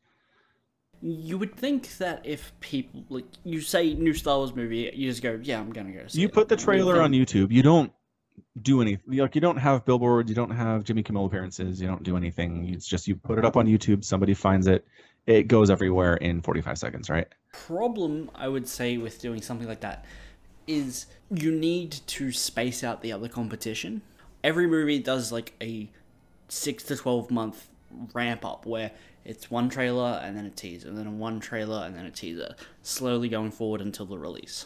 [1.00, 5.22] You would think that if people like you say new Star Wars movie, you just
[5.22, 6.06] go, yeah, I'm gonna go.
[6.08, 7.52] See You it." put the trailer on YouTube.
[7.52, 7.92] You don't
[8.62, 9.18] do anything.
[9.18, 10.28] Like you don't have billboards.
[10.28, 11.80] You don't have Jimmy Kimmel appearances.
[11.80, 12.68] You don't do anything.
[12.72, 14.05] It's just you put it up on YouTube.
[14.05, 14.86] Somebody finds it.
[15.26, 17.26] It goes everywhere in 45 seconds, right?
[17.53, 20.05] problem I would say with doing something like that
[20.66, 24.03] is you need to space out the other competition.
[24.45, 25.89] Every movie does like a
[26.49, 27.68] six to twelve month
[28.14, 28.91] ramp up where
[29.24, 32.55] it's one trailer and then a teaser, and then one trailer and then a teaser,
[32.82, 34.64] slowly going forward until the release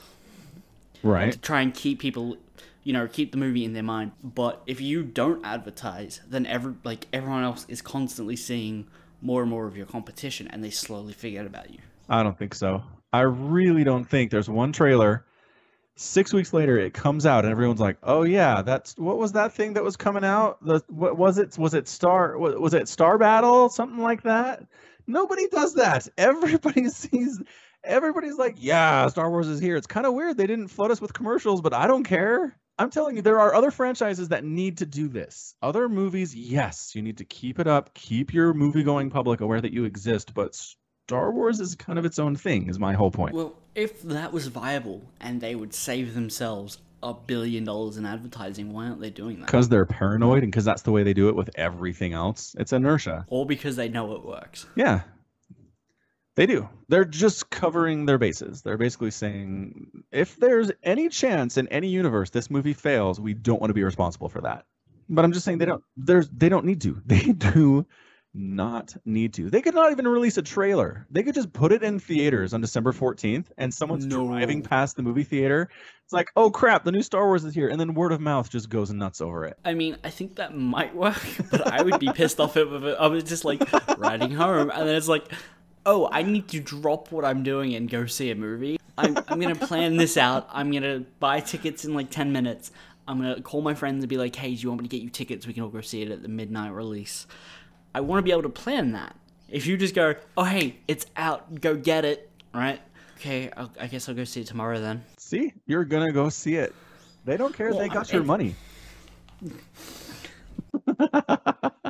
[1.02, 1.32] Right.
[1.32, 2.36] to try and keep people,
[2.84, 4.12] you know, keep the movie in their mind.
[4.22, 8.88] But if you don't advertise, then every like everyone else is constantly seeing
[9.20, 11.78] more and more of your competition, and they slowly forget about you.
[12.08, 12.82] I don't think so.
[13.12, 15.24] I really don't think there's one trailer.
[15.94, 19.52] Six weeks later, it comes out, and everyone's like, "Oh yeah, that's what was that
[19.52, 20.64] thing that was coming out?
[20.64, 21.56] The what was it?
[21.58, 22.36] Was it Star?
[22.38, 23.68] Was, was it Star Battle?
[23.68, 24.66] Something like that?"
[25.06, 26.08] Nobody does that.
[26.18, 27.40] Everybody sees.
[27.84, 31.00] Everybody's like, "Yeah, Star Wars is here." It's kind of weird they didn't flood us
[31.00, 32.56] with commercials, but I don't care.
[32.78, 35.54] I'm telling you, there are other franchises that need to do this.
[35.62, 39.60] Other movies, yes, you need to keep it up, keep your movie going public aware
[39.60, 40.54] that you exist, but
[41.06, 43.34] Star Wars is kind of its own thing, is my whole point.
[43.34, 48.72] Well, if that was viable and they would save themselves a billion dollars in advertising,
[48.72, 49.46] why aren't they doing that?
[49.46, 52.54] Because they're paranoid and because that's the way they do it with everything else.
[52.58, 53.26] It's inertia.
[53.28, 54.66] Or because they know it works.
[54.76, 55.02] Yeah.
[56.34, 56.68] They do.
[56.88, 58.62] They're just covering their bases.
[58.62, 63.60] They're basically saying if there's any chance in any universe this movie fails, we don't
[63.60, 64.64] want to be responsible for that.
[65.10, 67.00] But I'm just saying they don't there's they don't need to.
[67.06, 67.86] They do
[68.34, 69.50] not need to.
[69.50, 71.06] They could not even release a trailer.
[71.10, 74.26] They could just put it in theaters on December 14th and someone's No.
[74.26, 75.68] driving past the movie theater.
[76.04, 78.48] It's like, "Oh crap, the new Star Wars is here." And then word of mouth
[78.48, 79.58] just goes nuts over it.
[79.66, 81.20] I mean, I think that might work,
[81.50, 83.60] but I would be pissed off if it- I was just like
[83.98, 85.30] riding home and then it's like,
[85.86, 88.78] oh, I need to drop what I'm doing and go see a movie.
[88.98, 90.48] I'm, I'm gonna plan this out.
[90.52, 92.70] I'm gonna buy tickets in like 10 minutes.
[93.08, 95.02] I'm gonna call my friends and be like, hey, do you want me to get
[95.02, 95.46] you tickets?
[95.46, 97.26] We can all go see it at the midnight release.
[97.94, 99.16] I want to be able to plan that.
[99.48, 102.80] If you just go, oh, hey, it's out, go get it, right?
[103.16, 105.04] Okay, I'll, I guess I'll go see it tomorrow then.
[105.18, 105.52] See?
[105.66, 106.74] You're going to go see it.
[107.26, 108.54] They don't care Well, they got I- your money.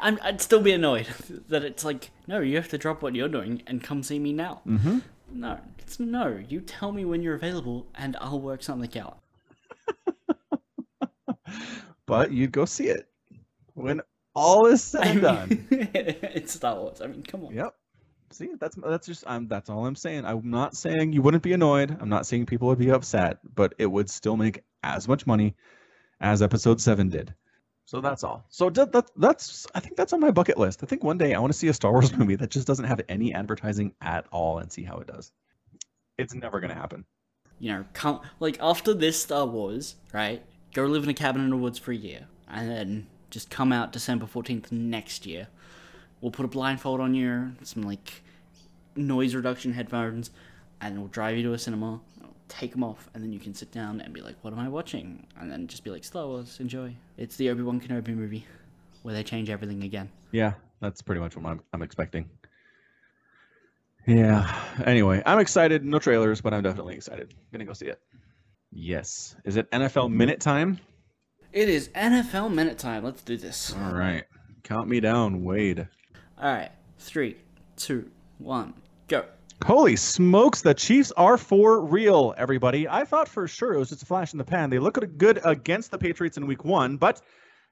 [0.00, 1.06] I'm, I'd still be annoyed
[1.48, 4.32] that it's like, no, you have to drop what you're doing and come see me
[4.32, 4.62] now.
[4.66, 4.98] Mm-hmm.
[5.32, 6.42] No, it's no.
[6.48, 9.18] You tell me when you're available and I'll work something out.
[12.06, 13.08] But you'd go see it
[13.74, 14.00] when
[14.34, 15.68] all is said and done.
[15.70, 17.00] it's Star Wars.
[17.00, 17.52] I mean, come on.
[17.52, 17.74] Yep.
[18.30, 20.24] See, that's that's just I'm that's all I'm saying.
[20.24, 21.96] I'm not saying you wouldn't be annoyed.
[22.00, 25.56] I'm not saying people would be upset, but it would still make as much money
[26.20, 27.34] as episode 7 did.
[27.86, 28.44] So that's all.
[28.48, 30.82] So that, that that's I think that's on my bucket list.
[30.82, 32.84] I think one day I want to see a Star Wars movie that just doesn't
[32.84, 35.30] have any advertising at all and see how it does.
[36.18, 37.04] It's never to happen.
[37.60, 40.42] You know, come like after this Star Wars, right?
[40.74, 43.72] Go live in a cabin in the woods for a year, and then just come
[43.72, 45.46] out December fourteenth next year.
[46.20, 48.24] We'll put a blindfold on you, some like
[48.96, 50.32] noise reduction headphones,
[50.80, 52.00] and we'll drive you to a cinema.
[52.48, 54.68] Take them off, and then you can sit down and be like, "What am I
[54.68, 58.46] watching?" And then just be like, "Star Wars, enjoy." It's the Obi Wan Kenobi movie,
[59.02, 60.08] where they change everything again.
[60.30, 62.28] Yeah, that's pretty much what I'm, I'm expecting.
[64.06, 64.48] Yeah.
[64.84, 65.84] Anyway, I'm excited.
[65.84, 67.34] No trailers, but I'm definitely excited.
[67.52, 68.00] Gonna go see it.
[68.70, 69.34] Yes.
[69.44, 70.78] Is it NFL minute time?
[71.52, 73.02] It is NFL minute time.
[73.02, 73.74] Let's do this.
[73.74, 74.24] All right.
[74.62, 75.86] Count me down, Wade.
[76.38, 77.36] All right, three,
[77.76, 78.74] two, one,
[79.08, 79.24] go.
[79.64, 82.86] Holy smokes, the Chiefs are for real, everybody.
[82.86, 84.70] I thought for sure it was just a flash in the pan.
[84.70, 87.20] They look good against the Patriots in week one, but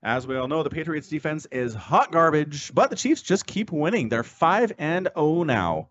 [0.03, 3.71] as we all know, the Patriots defense is hot garbage, but the Chiefs just keep
[3.71, 4.09] winning.
[4.09, 5.89] They're 5 and 0 now.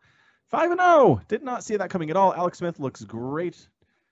[0.49, 1.21] 5 and 0.
[1.27, 2.33] Did not see that coming at all.
[2.33, 3.67] Alex Smith looks great.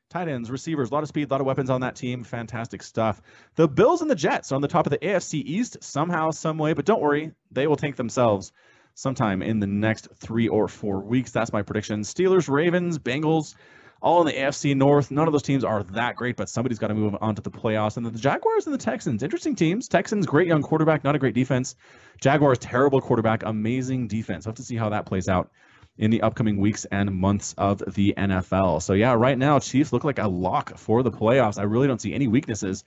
[0.10, 2.24] Tight ends, receivers, a lot of speed, a lot of weapons on that team.
[2.24, 3.22] Fantastic stuff.
[3.56, 6.74] The Bills and the Jets on the top of the AFC East somehow, some way,
[6.74, 8.52] but don't worry, they will tank themselves
[8.96, 11.32] sometime in the next three or four weeks.
[11.32, 12.02] That's my prediction.
[12.02, 13.56] Steelers, Ravens, Bengals,
[14.02, 15.12] all in the AFC North.
[15.12, 17.52] None of those teams are that great, but somebody's got to move on to the
[17.52, 17.98] playoffs.
[17.98, 19.88] And then the Jaguars and the Texans, interesting teams.
[19.88, 21.76] Texans, great young quarterback, not a great defense.
[22.20, 24.46] Jaguars, terrible quarterback, amazing defense.
[24.46, 25.52] We'll have to see how that plays out
[25.98, 28.82] in the upcoming weeks and months of the NFL.
[28.82, 31.60] So yeah, right now Chiefs look like a lock for the playoffs.
[31.60, 32.84] I really don't see any weaknesses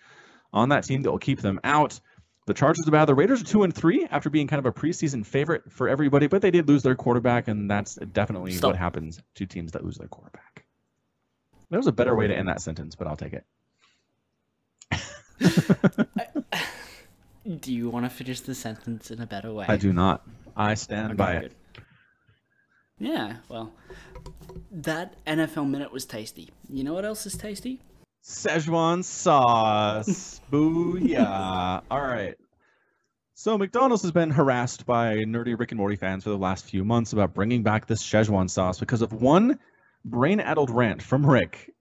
[0.53, 2.01] on that team that will keep them out.
[2.47, 3.07] The Chargers are bad.
[3.07, 6.27] The Raiders are two and three after being kind of a preseason favorite for everybody,
[6.27, 8.73] but they did lose their quarterback, and that's definitely Stop.
[8.73, 10.67] what happens to teams that lose their quarterback.
[11.71, 13.45] There was a better way to end that sentence, but I'll take it.
[17.61, 19.67] Do you want to finish the sentence in a better way?
[19.69, 20.27] I do not.
[20.57, 21.53] I stand Okay, by it.
[22.99, 23.73] Yeah, well,
[24.71, 26.51] that NFL minute was tasty.
[26.71, 27.81] You know what else is tasty?
[28.25, 30.41] Szechuan sauce.
[30.51, 31.83] Booyah.
[31.91, 32.35] All right.
[33.35, 36.87] So McDonald's has been harassed by nerdy Rick and Morty fans for the last few
[36.87, 39.59] months about bringing back this Szechuan sauce because of one
[40.07, 41.75] brain-addled rant from Rick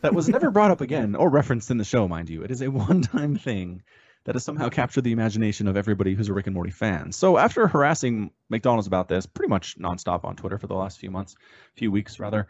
[0.00, 2.42] that was never brought up again or referenced in the show, mind you.
[2.42, 3.82] It is a one-time thing
[4.24, 7.12] that has somehow captured the imagination of everybody who's a Rick and Morty fan.
[7.12, 11.12] So after harassing McDonald's about this pretty much nonstop on Twitter for the last few
[11.12, 11.36] months,
[11.74, 12.48] few weeks rather,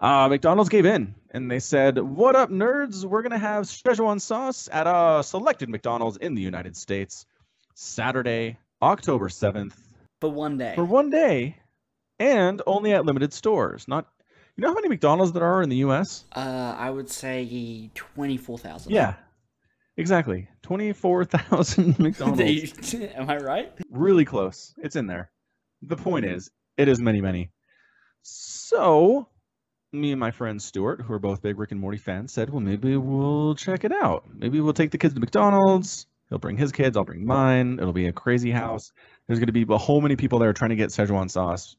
[0.00, 3.04] uh, McDonald's gave in and they said, "What up, nerds?
[3.04, 7.26] We're gonna have Szechuan sauce at a selected McDonald's in the United States,
[7.74, 9.78] Saturday, October seventh,
[10.20, 10.72] For one day.
[10.74, 11.56] for one day,
[12.18, 13.86] and only at limited stores.
[13.88, 14.06] Not,
[14.56, 16.24] you know how many McDonald's there are in the U.S.?
[16.34, 18.90] Uh, I would say 24,000.
[18.92, 19.14] Yeah,
[19.96, 22.94] exactly, twenty-four thousand McDonald's.
[22.94, 23.72] Am I right?
[23.90, 24.74] really close.
[24.78, 25.30] It's in there.
[25.82, 27.50] The point is, it is many, many.
[28.22, 29.28] So,
[29.92, 32.60] me and my friend Stuart, who are both big Rick and Morty fans, said, well,
[32.60, 34.24] maybe we'll check it out.
[34.32, 36.06] Maybe we'll take the kids to McDonald's.
[36.28, 36.96] He'll bring his kids.
[36.96, 37.78] I'll bring mine.
[37.80, 38.92] It'll be a crazy house.
[39.26, 41.76] There's going to be a whole many people there trying to get Szechuan sauce.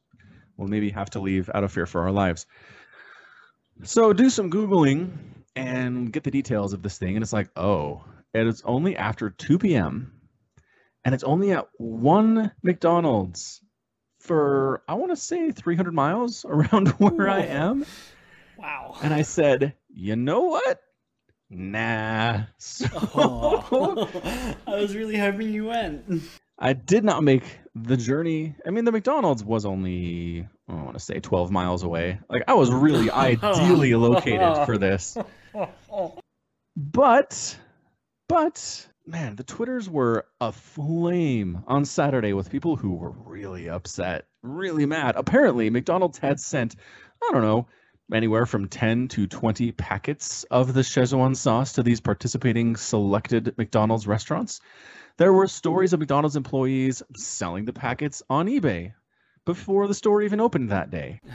[0.58, 2.46] We'll maybe have to leave out of fear for our lives.
[3.84, 5.12] So, do some Googling
[5.56, 7.16] and get the details of this thing.
[7.16, 8.04] And it's like, oh,
[8.34, 10.22] it is only after 2 p.m
[11.04, 13.62] and it's only at one McDonald's
[14.22, 17.86] for I want to say 300 miles around where I am.
[18.58, 18.96] Wow.
[19.02, 20.82] And I said, you know what?
[21.50, 22.44] Nah.
[22.58, 24.56] So Oh.
[24.68, 26.24] I was really hoping you went.
[26.60, 27.44] I did not make
[27.74, 28.56] the journey.
[28.66, 32.20] I mean, the McDonald's was only, I want to say 12 miles away.
[32.30, 35.18] Like, I was really ideally located for this.
[36.78, 37.58] But,
[38.30, 44.86] but, man, the Twitters were aflame on Saturday with people who were really upset, really
[44.86, 45.16] mad.
[45.16, 46.76] Apparently, McDonald's had sent,
[47.24, 47.68] I don't know,
[48.14, 54.08] anywhere from 10 to 20 packets of the Szechuan sauce to these participating selected McDonald's
[54.08, 54.60] restaurants.
[55.18, 58.94] There were stories of McDonald's employees selling the packets on eBay
[59.46, 61.22] before the store even opened that day.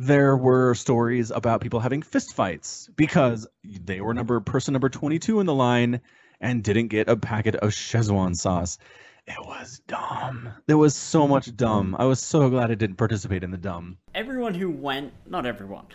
[0.00, 5.46] There were stories about people having fistfights because they were number person number 22 in
[5.46, 6.00] the line
[6.44, 8.78] and didn't get a packet of Szechuan sauce.
[9.26, 10.50] It was dumb.
[10.66, 11.96] There was so much dumb.
[11.98, 13.96] I was so glad I didn't participate in the dumb.
[14.14, 15.86] Everyone who went, not everyone,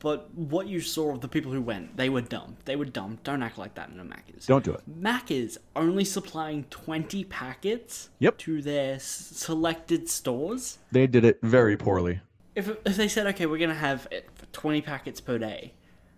[0.00, 2.56] but what you saw of the people who went, they were dumb.
[2.64, 3.20] They were dumb.
[3.22, 4.46] Don't act like that in a Macca's.
[4.46, 4.80] Don't do it.
[5.00, 8.38] Macca's only supplying 20 packets Yep.
[8.38, 10.78] to their s- selected stores.
[10.90, 12.20] They did it very poorly.
[12.56, 15.72] If, if they said, okay, we're going to have it for 20 packets per day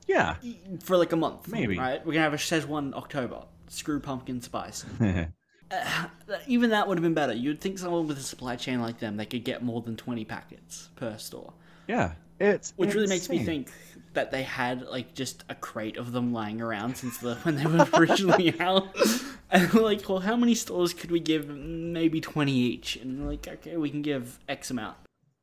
[0.07, 0.37] Yeah.
[0.83, 1.47] for like a month.
[1.49, 1.77] Maybe.
[1.79, 1.99] Right?
[2.01, 3.43] We're going to have a Szechuan October.
[3.75, 4.85] Screw pumpkin spice.
[6.47, 7.33] Even that would have been better.
[7.33, 10.25] You'd think someone with a supply chain like them, they could get more than 20
[10.25, 11.53] packets per store.
[11.89, 12.13] yeah.
[12.41, 13.71] It's Which really makes me think
[14.15, 17.65] that they had like just a crate of them lying around since the when they
[17.65, 18.89] were originally out.
[19.51, 21.49] And we're like, well, how many stores could we give?
[21.49, 22.97] Maybe twenty each.
[22.97, 24.97] And like, okay, we can give X amount.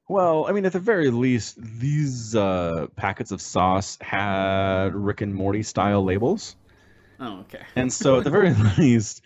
[0.10, 5.34] Well, I mean, at the very least, these uh, packets of sauce had Rick and
[5.34, 6.58] Morty style labels.
[7.22, 7.62] Oh, okay.
[7.76, 9.22] And so, at the very least,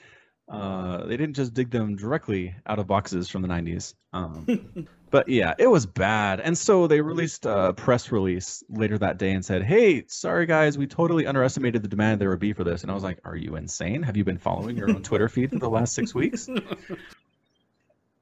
[0.49, 3.93] uh, they didn't just dig them directly out of boxes from the 90s.
[4.11, 6.41] Um, but yeah, it was bad.
[6.41, 10.77] And so, they released a press release later that day and said, Hey, sorry guys,
[10.77, 12.81] we totally underestimated the demand there would be for this.
[12.81, 14.03] And I was like, Are you insane?
[14.03, 16.49] Have you been following your own Twitter feed for the last six weeks?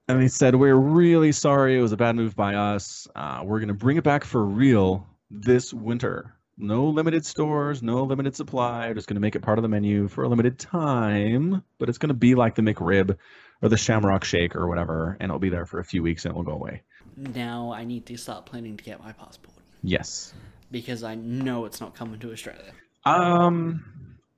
[0.10, 1.78] And they said, We're really sorry.
[1.78, 3.08] It was a bad move by us.
[3.16, 6.36] Uh, we're going to bring it back for real this winter.
[6.58, 8.88] No limited stores, no limited supply.
[8.88, 11.64] We're just going to make it part of the menu for a limited time.
[11.80, 13.18] But it's going to be like the McRib
[13.62, 15.18] or the Shamrock Shake or whatever.
[15.20, 16.84] And it'll be there for a few weeks and it will go away.
[17.18, 20.34] Now I need to start planning to get my passport Yes.
[20.72, 22.72] because I know it's not coming to Australia.
[23.06, 23.84] Um,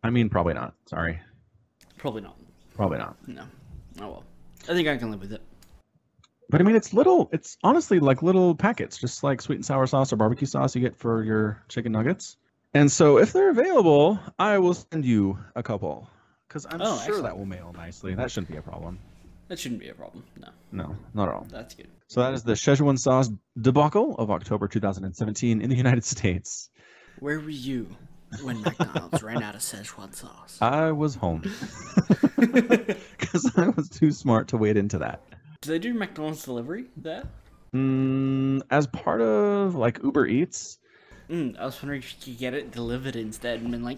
[0.03, 0.73] I mean, probably not.
[0.87, 1.19] Sorry.
[1.97, 2.37] Probably not.
[2.75, 3.15] Probably not.
[3.27, 3.43] No.
[4.01, 4.23] Oh well.
[4.63, 5.41] I think I can live with it.
[6.49, 9.87] But I mean, it's little, it's honestly like little packets, just like sweet and sour
[9.87, 12.37] sauce or barbecue sauce you get for your chicken nuggets.
[12.73, 16.09] And so if they're available, I will send you a couple
[16.47, 17.23] because I'm Oh, sure excellent.
[17.23, 18.13] that will mail nicely.
[18.15, 18.99] That shouldn't be a problem.
[19.47, 20.23] That shouldn't be a problem.
[20.39, 21.47] No, No, not at all.
[21.49, 21.87] that's good.
[22.07, 23.29] So that is the Szechuan sauce
[23.59, 26.69] debacle of October 2017 in the United States.
[27.19, 27.87] Where were you
[28.43, 30.57] when McDonald's ran out of Szechuan sauce?
[30.61, 31.41] I was home
[32.37, 35.21] because I was too smart to wade into that.
[35.65, 37.23] Do they do McDonald's delivery there?
[37.75, 40.77] Mm, as part of like Uber Eats,
[41.29, 43.97] Mm, I was wondering if you could get it delivered instead and been like,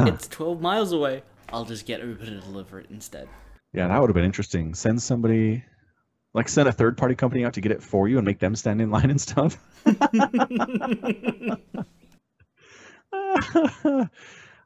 [0.00, 1.22] it's 12 miles away.
[1.52, 3.28] I'll just get Uber to deliver it instead.
[3.72, 4.74] Yeah, that would have been interesting.
[4.74, 5.62] Send somebody,
[6.34, 8.56] like, send a third party company out to get it for you and make them
[8.56, 9.56] stand in line and stuff.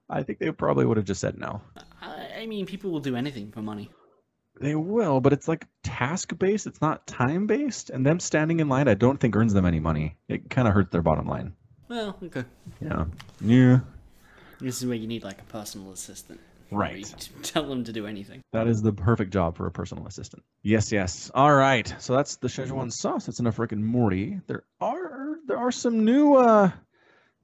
[0.09, 1.61] I think they probably would have just said no.
[2.01, 3.91] I, I mean, people will do anything for money.
[4.61, 6.67] They will, but it's like task based.
[6.67, 9.81] It's not time based, and them standing in line, I don't think earns them any
[9.81, 10.17] money.
[10.29, 11.55] It kind of hurts their bottom line.
[11.89, 12.45] Well, okay.
[12.81, 13.07] Yeah.
[13.41, 13.81] Yeah.
[14.61, 16.41] This is where you need like a personal assistant.
[16.71, 16.91] Right.
[16.91, 18.43] Where you Tell them to do anything.
[18.53, 20.45] That is the perfect job for a personal assistant.
[20.63, 21.31] Yes, yes.
[21.35, 21.93] All right.
[21.99, 23.27] So that's the Szechuan sauce.
[23.27, 24.41] That's enough Rick and Morty.
[24.47, 26.71] There are there are some new uh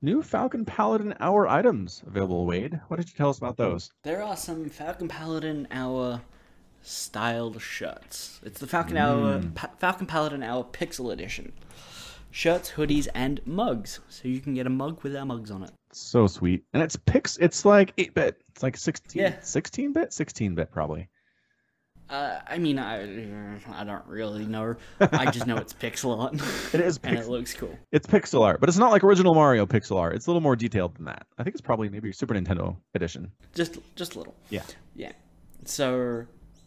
[0.02, 2.78] new Falcon Paladin Hour items available, Wade.
[2.88, 3.90] What did you tell us about those?
[4.04, 6.20] There are some Falcon Paladin Hour
[6.86, 8.40] styled shirts.
[8.44, 11.52] It's the Falcon Hour pa- Falcon Paladin Hour Pixel Edition.
[12.30, 14.00] Shirts, hoodies, and mugs.
[14.08, 15.70] So you can get a mug with our mugs on it.
[15.92, 16.64] So sweet.
[16.74, 18.40] And it's pix it's like 8 bit.
[18.50, 19.40] It's like 16 Yeah.
[19.40, 21.08] 16 bit, 16 bit probably.
[22.08, 24.76] Uh, I mean, I I don't really know.
[25.00, 26.34] I just know it's pixel art,
[26.74, 27.76] It is and it looks cool.
[27.90, 30.14] it's pixel art, but it's not like original Mario pixel art.
[30.14, 31.26] It's a little more detailed than that.
[31.36, 33.32] I think it's probably maybe Super Nintendo edition.
[33.56, 34.36] Just just a little.
[34.50, 34.62] Yeah.
[34.94, 35.12] Yeah.
[35.64, 36.26] So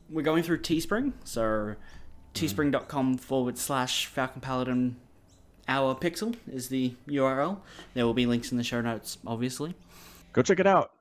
[0.10, 1.14] we're going through Teespring.
[1.24, 1.76] So
[2.34, 4.98] teespring.com forward slash Falcon Paladin
[5.68, 7.60] Hour Pixel is the URL.
[7.94, 9.76] There will be links in the show notes, obviously.
[10.34, 10.92] Go check it out.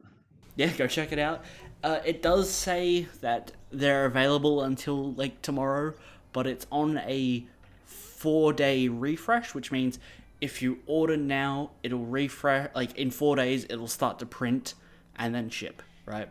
[0.57, 1.45] Yeah, go check it out.
[1.83, 5.95] Uh, it does say that they're available until like tomorrow,
[6.33, 7.47] but it's on a
[7.85, 9.99] four day refresh, which means
[10.41, 13.65] if you order now, it'll refresh like in four days.
[13.71, 14.75] It'll start to print
[15.17, 16.29] and then ship, right?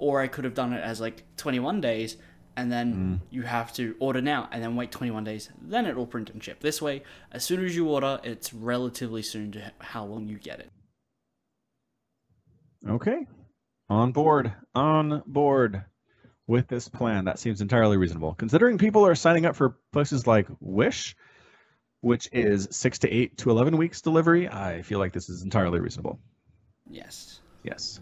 [0.00, 2.16] Or I could have done it as like 21 days
[2.56, 3.14] and then hmm.
[3.30, 6.42] you have to order now and then wait 21 days then it will print and
[6.42, 10.36] ship this way as soon as you order it's relatively soon to how long you
[10.36, 10.68] get it
[12.88, 13.26] Okay.
[13.88, 14.52] On board.
[14.74, 15.84] On board
[16.46, 17.24] with this plan.
[17.24, 18.34] That seems entirely reasonable.
[18.34, 21.16] Considering people are signing up for places like Wish,
[22.00, 25.80] which is six to eight to 11 weeks delivery, I feel like this is entirely
[25.80, 26.20] reasonable.
[26.88, 28.00] yes Yes.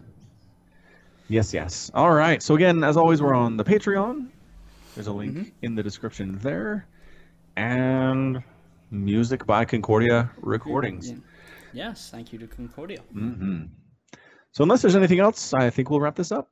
[1.29, 1.91] Yes, yes.
[1.93, 2.41] All right.
[2.41, 4.29] So, again, as always, we're on the Patreon.
[4.95, 6.87] There's a link in the description there.
[7.55, 8.41] And
[8.91, 11.13] music by Concordia Recordings.
[11.71, 13.65] Yes thank you to concordia hmm
[14.53, 16.49] So, unless there's anything else, I think we'll wrap this up.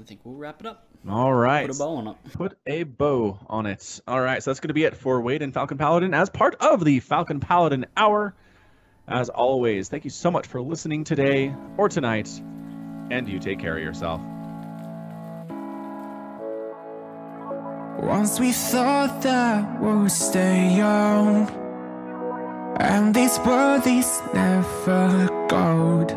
[0.00, 1.66] i think we'll wrap it up All right.
[1.66, 4.00] put a bow on it Put a bow on it.
[4.08, 6.54] All right, so that's going to be it for Wade and Falcon Paladin as part
[6.60, 8.34] of the Falcon Paladin Hour.
[9.06, 12.40] As always, thank you so much for listening today or tonight,
[13.10, 14.20] and you take care of yourself.
[17.98, 21.48] Once we thought that we'll stay young,
[22.78, 26.08] and this world is never gold.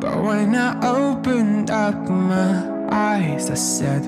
[0.00, 4.02] But when I opened up my eyes, I said,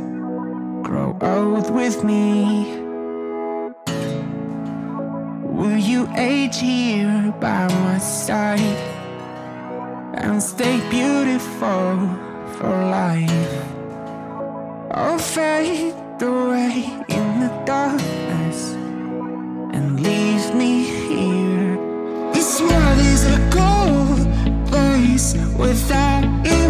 [0.83, 2.79] Grow old with me.
[5.43, 8.92] Will you age here by my side
[10.15, 12.09] and stay beautiful
[12.57, 13.65] for life?
[14.91, 18.73] I'll fade away in the darkness
[19.75, 21.77] and leave me here.
[22.33, 26.62] This world is a cold place without you.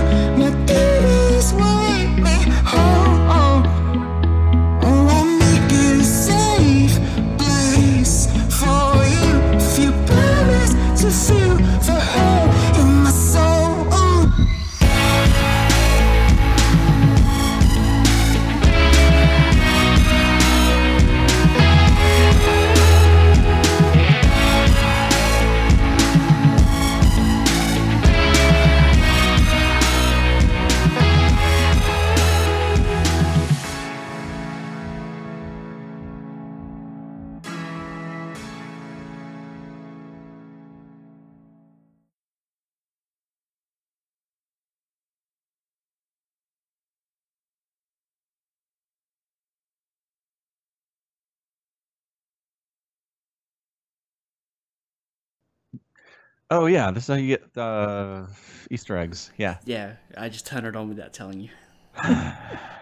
[56.53, 58.27] Oh yeah, this is how you get uh,
[58.71, 59.31] Easter eggs.
[59.39, 59.57] Yeah.
[59.65, 61.49] yeah i just turn it on without telling you